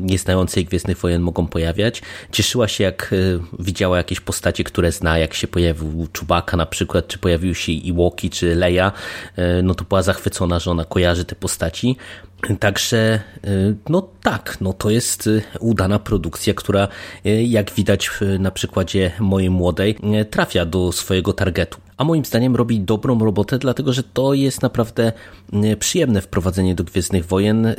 nieznającej 0.00 0.64
Gwiezdnych 0.64 0.98
Wojen 0.98 1.22
mogą 1.22 1.46
pojawiać. 1.46 2.02
Cieszyła 2.32 2.68
się, 2.68 2.84
jak 2.84 3.10
e, 3.12 3.16
widziała 3.58 3.96
jakieś 3.96 4.20
postacie, 4.20 4.64
które 4.64 4.92
zna, 4.92 5.18
jak 5.18 5.34
się 5.34 5.48
pojawił 5.48 6.08
Czubaka 6.12 6.56
na 6.56 6.66
przykład, 6.66 7.08
czy 7.08 7.18
pojawił 7.18 7.54
się 7.54 7.72
Iwoki, 7.72 8.30
czy 8.30 8.54
Leia, 8.54 8.92
e, 9.36 9.62
no 9.62 9.74
to 9.74 9.84
była 9.84 10.02
zachwycona, 10.02 10.58
że 10.58 10.70
ona 10.70 10.84
kojarzy 10.84 11.24
te 11.24 11.34
postaci. 11.34 11.96
Także, 12.60 13.20
no 13.88 14.08
tak, 14.22 14.56
no 14.60 14.72
to 14.72 14.90
jest 14.90 15.30
udana 15.60 15.98
produkcja, 15.98 16.54
która, 16.54 16.88
jak 17.46 17.72
widać 17.72 18.10
na 18.38 18.50
przykładzie 18.50 19.12
mojej 19.20 19.50
młodej, 19.50 19.96
trafia 20.30 20.66
do 20.66 20.92
swojego 20.92 21.32
targetu. 21.32 21.78
A 21.96 22.04
moim 22.04 22.24
zdaniem 22.24 22.56
robi 22.56 22.80
dobrą 22.80 23.18
robotę, 23.18 23.58
dlatego 23.58 23.92
że 23.92 24.02
to 24.02 24.34
jest 24.34 24.62
naprawdę 24.62 25.12
przyjemne 25.78 26.20
wprowadzenie 26.20 26.74
do 26.74 26.84
Gwiezdnych 26.84 27.26
Wojen 27.26 27.66
y, 27.66 27.76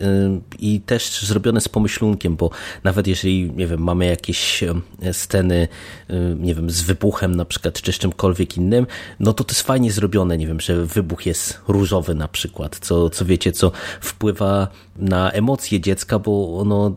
i 0.60 0.82
też 0.82 1.22
zrobione 1.22 1.62
z 1.62 1.68
pomyślunkiem, 1.68 2.36
bo 2.36 2.50
nawet 2.84 3.08
jeżeli, 3.08 3.52
nie 3.52 3.68
wiem, 3.68 3.84
mamy 3.84 4.06
jakieś 4.06 4.64
y, 4.64 4.74
sceny, 5.14 5.68
y, 6.10 6.14
nie 6.40 6.56
wiem, 6.56 6.70
z 6.70 6.82
wybuchem 6.82 7.36
na 7.36 7.46
przykład, 7.46 7.82
czy 7.82 7.94
z 7.94 7.98
czymkolwiek 7.98 8.58
innym, 8.58 8.88
no 9.20 9.34
to 9.34 9.44
to 9.44 9.52
jest 9.52 9.62
fajnie 9.62 9.92
zrobione, 9.92 10.38
nie 10.38 10.48
wiem, 10.48 10.60
że 10.60 10.86
wybuch 10.86 11.26
jest 11.26 11.60
różowy 11.68 12.16
na 12.16 12.28
przykład, 12.28 12.80
co, 12.82 13.10
co 13.10 13.26
wiecie, 13.26 13.52
co 13.52 13.72
wpływa 14.02 14.55
na 14.96 15.32
emocje 15.32 15.80
dziecka, 15.80 16.20
bo 16.20 16.60
ono 16.60 16.96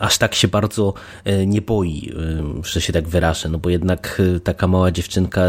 aż 0.00 0.18
tak 0.18 0.34
się 0.34 0.48
bardzo 0.48 0.94
e, 1.24 1.46
nie 1.46 1.62
boi, 1.62 2.12
e, 2.60 2.62
że 2.64 2.80
się 2.80 2.92
tak 2.92 3.08
wyrażę, 3.08 3.48
no 3.48 3.58
bo 3.58 3.70
jednak 3.70 4.22
e, 4.36 4.40
taka 4.40 4.68
mała 4.68 4.90
dziewczynka, 4.90 5.42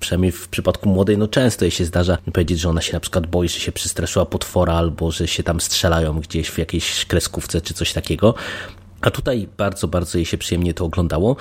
przynajmniej 0.00 0.32
w 0.32 0.48
przypadku 0.48 0.88
młodej, 0.88 1.18
no 1.18 1.28
często 1.28 1.64
jej 1.64 1.72
się 1.72 1.84
zdarza 1.84 2.18
powiedzieć, 2.32 2.60
że 2.60 2.68
ona 2.68 2.80
się 2.80 2.92
na 2.92 3.00
przykład 3.00 3.26
boi, 3.26 3.48
że 3.48 3.60
się 3.60 3.72
przestraszyła 3.72 4.26
potwora 4.26 4.74
albo 4.74 5.10
że 5.10 5.28
się 5.28 5.42
tam 5.42 5.60
strzelają 5.60 6.20
gdzieś 6.20 6.48
w 6.48 6.58
jakiejś 6.58 7.04
kreskówce 7.04 7.60
czy 7.60 7.74
coś 7.74 7.92
takiego. 7.92 8.34
A 9.02 9.10
tutaj 9.10 9.48
bardzo, 9.56 9.88
bardzo 9.88 10.18
jej 10.18 10.24
się 10.26 10.38
przyjemnie 10.38 10.74
to 10.74 10.84
oglądało, 10.84 11.36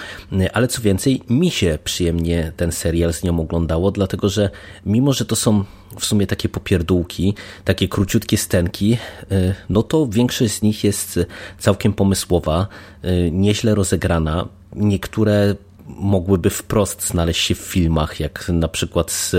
ale 0.54 0.67
co 0.67 0.82
więcej, 0.82 1.21
mi 1.30 1.52
się 1.52 1.80
przyjemnie 1.84 2.52
ten 2.58 2.71
serial 2.71 3.13
z 3.13 3.24
nią 3.24 3.39
oglądało, 3.39 3.91
dlatego 3.91 4.30
że 4.30 4.50
mimo, 4.86 5.13
że 5.13 5.26
to 5.26 5.36
są 5.36 5.63
w 6.00 6.06
sumie 6.06 6.28
takie 6.28 6.50
popierdółki, 6.50 7.34
takie 7.65 7.88
króciutkie 7.88 8.38
stenki, 8.38 8.97
y, 9.32 9.54
no 9.69 9.84
to 9.84 10.08
większość 10.08 10.54
z 10.54 10.62
nich 10.62 10.84
jest 10.84 11.19
całkiem 11.60 11.93
pomysłowa, 11.93 12.67
y, 13.06 13.30
nieźle 13.32 13.76
rozegrana. 13.76 14.47
Niektóre 14.76 15.56
mogłyby 15.95 16.49
wprost 16.49 17.08
znaleźć 17.08 17.41
się 17.41 17.56
w 17.56 17.58
filmach, 17.58 18.19
jak 18.19 18.49
na 18.49 18.67
przykład 18.67 19.32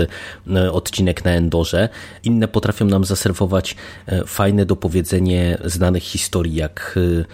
e, 0.55 0.71
odcinek 0.71 1.25
na 1.25 1.31
Endorze. 1.31 1.89
Inne 2.23 2.47
potrafią 2.47 2.85
nam 2.85 3.05
zaserwować 3.05 3.75
e, 4.05 4.25
fajne 4.25 4.65
dopowiedzenie 4.65 5.57
znanych 5.65 6.03
historii, 6.03 6.55
jak 6.55 6.99
e, 7.21 7.25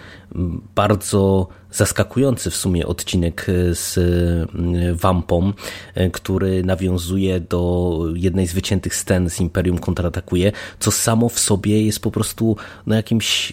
bardzo 0.74 1.48
zaskakujący 1.72 2.50
w 2.50 2.56
sumie 2.56 2.86
odcinek 2.86 3.46
z 3.72 3.98
Wampą, 5.00 5.52
który 6.12 6.64
nawiązuje 6.64 7.40
do 7.40 7.98
jednej 8.14 8.46
z 8.46 8.52
wyciętych 8.52 8.94
scen 8.94 9.30
z 9.30 9.40
Imperium 9.40 9.78
kontratakuje, 9.78 10.52
co 10.78 10.90
samo 10.90 11.28
w 11.28 11.38
sobie 11.38 11.86
jest 11.86 12.00
po 12.00 12.10
prostu 12.10 12.56
no, 12.86 12.94
jakimś 12.94 13.52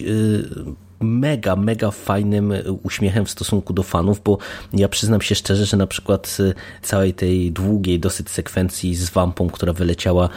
mega, 1.00 1.56
mega 1.56 1.90
fajnym 1.90 2.52
uśmiechem 2.82 3.26
w 3.26 3.30
stosunku 3.30 3.72
do 3.72 3.82
fanów, 3.82 4.20
bo 4.24 4.38
ja 4.72 4.88
przyznam 4.88 5.20
się 5.20 5.34
szczerze, 5.34 5.66
że 5.66 5.76
na 5.76 5.86
przykład 5.86 6.38
całej 6.82 7.14
tej 7.14 7.52
długiej 7.52 8.00
dosyć 8.00 8.30
sekwencji 8.30 8.94
z 8.94 9.10
Wampą, 9.10 9.50
która 9.50 9.72
wyleciała 9.72 10.28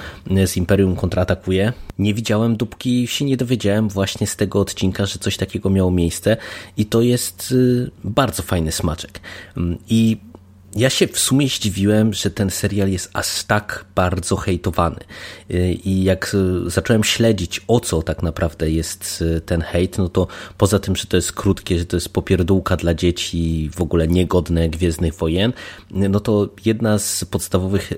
z 0.46 0.58
Imperium 0.58 0.96
kontratakuje, 0.96 1.74
nie 2.00 2.14
widziałem, 2.14 2.58
dopóki 2.58 3.08
się 3.08 3.26
nie 3.26 3.38
dowiedziałem 3.38 3.90
właśnie 3.90 4.28
z 4.28 4.36
tego 4.36 4.60
odcinka, 4.60 5.06
że 5.06 5.20
coś 5.20 5.38
takiego 5.38 5.70
miało 5.70 5.92
miejsce 5.92 6.38
i 6.78 6.86
to 6.86 7.02
jest 7.02 7.54
bardzo 8.04 8.44
fajny 8.44 8.72
smaczek. 8.72 9.20
I 9.90 10.18
ja 10.76 10.90
się 10.90 11.08
w 11.08 11.20
sumie 11.20 11.48
zdziwiłem, 11.48 12.14
że 12.14 12.32
ten 12.32 12.50
serial 12.50 12.90
jest 12.90 13.10
aż 13.14 13.44
tak 13.44 13.86
bardzo 13.96 14.36
hejtowany. 14.36 15.00
Y, 15.52 15.74
I 15.74 16.04
jak 16.04 16.36
y, 16.66 16.70
zacząłem 16.70 17.04
śledzić, 17.04 17.62
o 17.68 17.80
co 17.80 18.02
tak 18.02 18.24
naprawdę 18.24 18.72
jest 18.72 19.22
y, 19.22 19.42
ten 19.42 19.62
hejt, 19.62 19.98
no 19.98 20.10
to 20.10 20.28
poza 20.58 20.80
tym, 20.80 20.96
że 20.96 21.06
to 21.06 21.18
jest 21.18 21.32
krótkie, 21.32 21.80
że 21.80 21.86
to 21.86 21.98
jest 21.98 22.10
popierdółka 22.10 22.78
dla 22.78 22.94
dzieci, 22.94 23.70
w 23.74 23.82
ogóle 23.82 24.08
niegodne 24.08 24.70
Gwiezdnych 24.70 25.16
Wojen, 25.16 25.54
no 25.92 26.20
to 26.20 26.50
jedna 26.66 27.00
z 27.00 27.26
podstawowych 27.26 27.94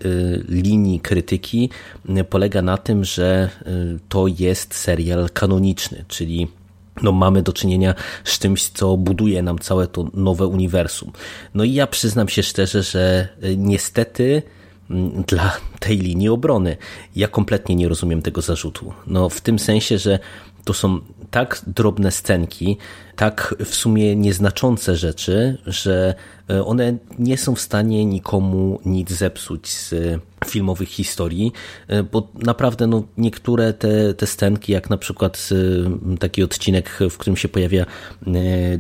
linii 0.50 1.00
krytyki 1.00 1.70
polega 2.30 2.62
na 2.62 2.78
tym, 2.78 3.06
że 3.06 3.50
to 4.10 4.28
jest 4.40 4.74
serial 4.74 5.30
kanoniczny, 5.30 6.06
czyli 6.08 6.48
no 7.02 7.12
mamy 7.12 7.42
do 7.42 7.54
czynienia 7.54 7.96
z 8.24 8.40
czymś, 8.40 8.68
co 8.68 8.98
buduje 8.98 9.42
nam 9.42 9.60
całe 9.60 9.88
to 9.88 10.06
nowe 10.14 10.48
uniwersum. 10.48 11.12
No 11.54 11.64
i 11.64 11.74
ja 11.74 11.88
przyznam 11.88 12.30
się 12.30 12.44
szczerze, 12.44 12.84
że 12.84 13.28
e, 13.42 13.56
niestety 13.56 14.42
mm, 14.90 15.24
dla 15.24 15.58
tej 15.80 15.98
linii 15.98 16.30
obrony 16.30 16.78
ja 17.16 17.28
kompletnie 17.28 17.76
nie 17.76 17.88
rozumiem 17.88 18.22
tego 18.22 18.42
zarzutu. 18.42 18.94
No 19.08 19.30
w 19.30 19.42
tym 19.42 19.60
sensie, 19.60 19.98
że 19.98 20.20
to 20.64 20.74
są 20.74 21.00
tak 21.34 21.62
drobne 21.68 22.12
scenki, 22.12 22.78
tak 23.16 23.56
w 23.66 23.76
sumie 23.76 24.16
nieznaczące 24.16 24.96
rzeczy, 24.96 25.58
że 25.66 26.16
e, 26.50 26.66
one 26.66 26.98
nie 27.20 27.38
są 27.38 27.56
w 27.56 27.62
stanie 27.62 28.06
nikomu 28.06 28.80
nic 28.86 29.12
zepsuć 29.12 29.70
z 29.70 29.96
filmowych 30.46 30.90
historii, 30.90 31.52
e, 31.88 32.04
bo 32.04 32.28
naprawdę 32.36 32.88
no, 32.88 33.04
niektóre 33.18 33.74
te, 33.74 34.14
te 34.14 34.28
scenki, 34.28 34.72
jak 34.72 34.90
na 34.90 34.98
przykład 34.98 35.50
e, 35.52 36.18
taki 36.18 36.44
odcinek, 36.44 37.00
w 37.10 37.18
którym 37.18 37.38
się 37.38 37.48
pojawia 37.48 37.86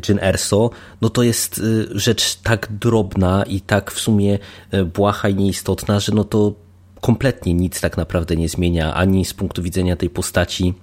Jyn 0.07 0.19
Erso, 0.21 0.69
no 1.01 1.09
to 1.09 1.23
jest 1.23 1.61
rzecz 1.91 2.35
tak 2.35 2.67
drobna 2.71 3.43
i 3.43 3.61
tak 3.61 3.91
w 3.91 3.99
sumie 3.99 4.39
błaha 4.93 5.29
i 5.29 5.35
nieistotna, 5.35 5.99
że 5.99 6.11
no 6.11 6.23
to 6.23 6.53
kompletnie 7.01 7.53
nic 7.53 7.81
tak 7.81 7.97
naprawdę 7.97 8.35
nie 8.35 8.49
zmienia 8.49 8.93
ani 8.93 9.25
z 9.25 9.33
punktu 9.33 9.63
widzenia 9.63 9.95
tej 9.95 10.09
postaci, 10.09 10.73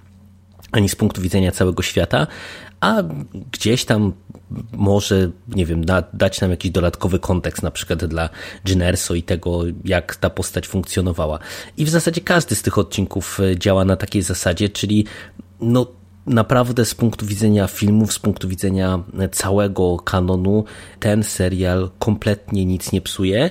ani 0.71 0.89
z 0.89 0.95
punktu 0.95 1.21
widzenia 1.21 1.51
całego 1.51 1.83
świata, 1.83 2.27
a 2.79 3.03
gdzieś 3.51 3.85
tam 3.85 4.13
może, 4.71 5.31
nie 5.47 5.65
wiem, 5.65 5.85
da, 5.85 6.03
dać 6.13 6.41
nam 6.41 6.51
jakiś 6.51 6.71
dodatkowy 6.71 7.19
kontekst, 7.19 7.63
na 7.63 7.71
przykład 7.71 8.05
dla 8.05 8.29
Ginerso 8.65 9.15
i 9.15 9.23
tego, 9.23 9.61
jak 9.85 10.15
ta 10.15 10.29
postać 10.29 10.67
funkcjonowała. 10.67 11.39
I 11.77 11.85
w 11.85 11.89
zasadzie 11.89 12.21
każdy 12.21 12.55
z 12.55 12.61
tych 12.61 12.77
odcinków 12.77 13.39
e, 13.39 13.57
działa 13.57 13.85
na 13.85 13.95
takiej 13.95 14.21
zasadzie, 14.21 14.69
czyli 14.69 15.05
no 15.61 15.87
naprawdę 16.25 16.85
z 16.85 16.95
punktu 16.95 17.25
widzenia 17.25 17.67
filmów, 17.67 18.13
z 18.13 18.19
punktu 18.19 18.47
widzenia 18.47 19.03
całego 19.31 19.97
kanonu, 19.97 20.63
ten 20.99 21.23
serial 21.23 21.89
kompletnie 21.99 22.65
nic 22.65 22.91
nie 22.91 23.01
psuje 23.01 23.49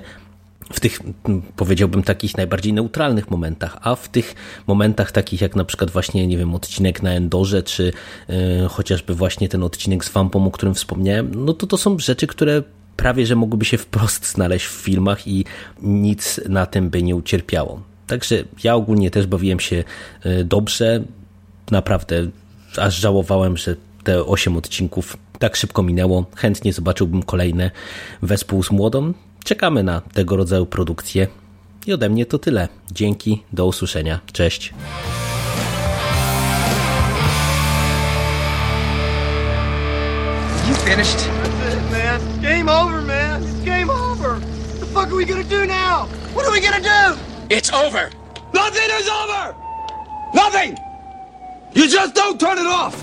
w 0.73 0.81
tych, 0.81 1.01
powiedziałbym, 1.57 2.03
takich 2.03 2.37
najbardziej 2.37 2.73
neutralnych 2.73 3.31
momentach, 3.31 3.79
a 3.83 3.95
w 3.95 4.09
tych 4.09 4.35
momentach 4.67 5.13
takich 5.13 5.41
jak 5.41 5.57
na 5.57 5.65
przykład 5.65 5.91
właśnie, 5.91 6.27
nie 6.27 6.39
wiem, 6.39 6.55
odcinek 6.55 7.03
na 7.03 7.11
Endorze, 7.11 7.63
czy 7.63 7.93
yy, 8.29 8.37
chociażby 8.69 9.15
właśnie 9.15 9.49
ten 9.49 9.63
odcinek 9.63 10.05
z 10.05 10.09
Wampą, 10.09 10.47
o 10.47 10.51
którym 10.51 10.75
wspomniałem, 10.75 11.45
no 11.45 11.55
to 11.55 11.67
to 11.67 11.77
są 11.77 11.99
rzeczy, 11.99 12.27
które 12.27 12.63
prawie, 12.97 13.27
że 13.27 13.37
mogłyby 13.37 13.65
się 13.65 13.79
wprost 13.79 14.27
znaleźć 14.27 14.67
w 14.67 14.71
filmach 14.71 15.29
i 15.29 15.45
nic 15.83 16.41
na 16.49 16.67
tym 16.67 16.91
by 16.91 17.03
nie 17.03 17.17
ucierpiało. 17.17 17.83
Także 18.07 18.45
ja 18.65 18.75
ogólnie 18.75 19.11
też 19.11 19.27
bawiłem 19.27 19.61
się 19.61 19.85
dobrze, 20.45 21.05
naprawdę 21.71 22.29
aż 22.77 22.95
żałowałem, 22.95 23.57
że 23.57 23.77
te 24.05 24.25
8 24.25 24.57
odcinków 24.57 25.17
tak 25.39 25.57
szybko 25.57 25.83
minęło. 25.83 26.27
Chętnie 26.37 26.73
zobaczyłbym 26.73 27.23
kolejne 27.23 27.71
wespół 28.23 28.63
z 28.63 28.71
młodą. 28.71 29.13
Czekamy 29.45 29.83
na 29.83 30.01
tego 30.01 30.37
rodzaju 30.37 30.67
produkcje. 30.67 31.27
I 31.87 31.93
ode 31.93 32.09
mnie 32.09 32.27
to 32.27 32.39
tyle. 32.39 32.69
Dzięki, 32.93 33.43
do 33.53 33.67
usłyszenia. 33.67 34.21
Cześć. 34.33 34.75
You 40.69 40.75
finished? 40.75 41.19
That's 41.19 41.75
it, 41.75 41.91
man. 41.91 42.21
Game 42.43 42.69
over, 42.69 43.03
man. 43.03 43.43
It's 43.43 43.65
game 43.65 43.91
over. 43.91 44.31
What 44.31 44.81
the 44.81 44.87
fuck 44.87 45.07
are 45.07 45.17
we 45.17 45.25
gonna 45.27 45.45
do 45.45 45.67
now? 45.67 46.07
What 46.35 46.47
are 46.47 46.53
we 46.53 46.61
gonna 46.61 46.81
do? 46.81 47.19
It's 47.51 47.73
over. 47.73 48.11
Nothing 48.53 48.91
is 49.01 49.09
over! 49.09 49.55
Nothing! 50.35 50.77
You 51.73 51.89
just 51.89 52.15
don't 52.15 52.39
turn 52.39 52.59
it 52.59 52.67
off! 52.67 52.95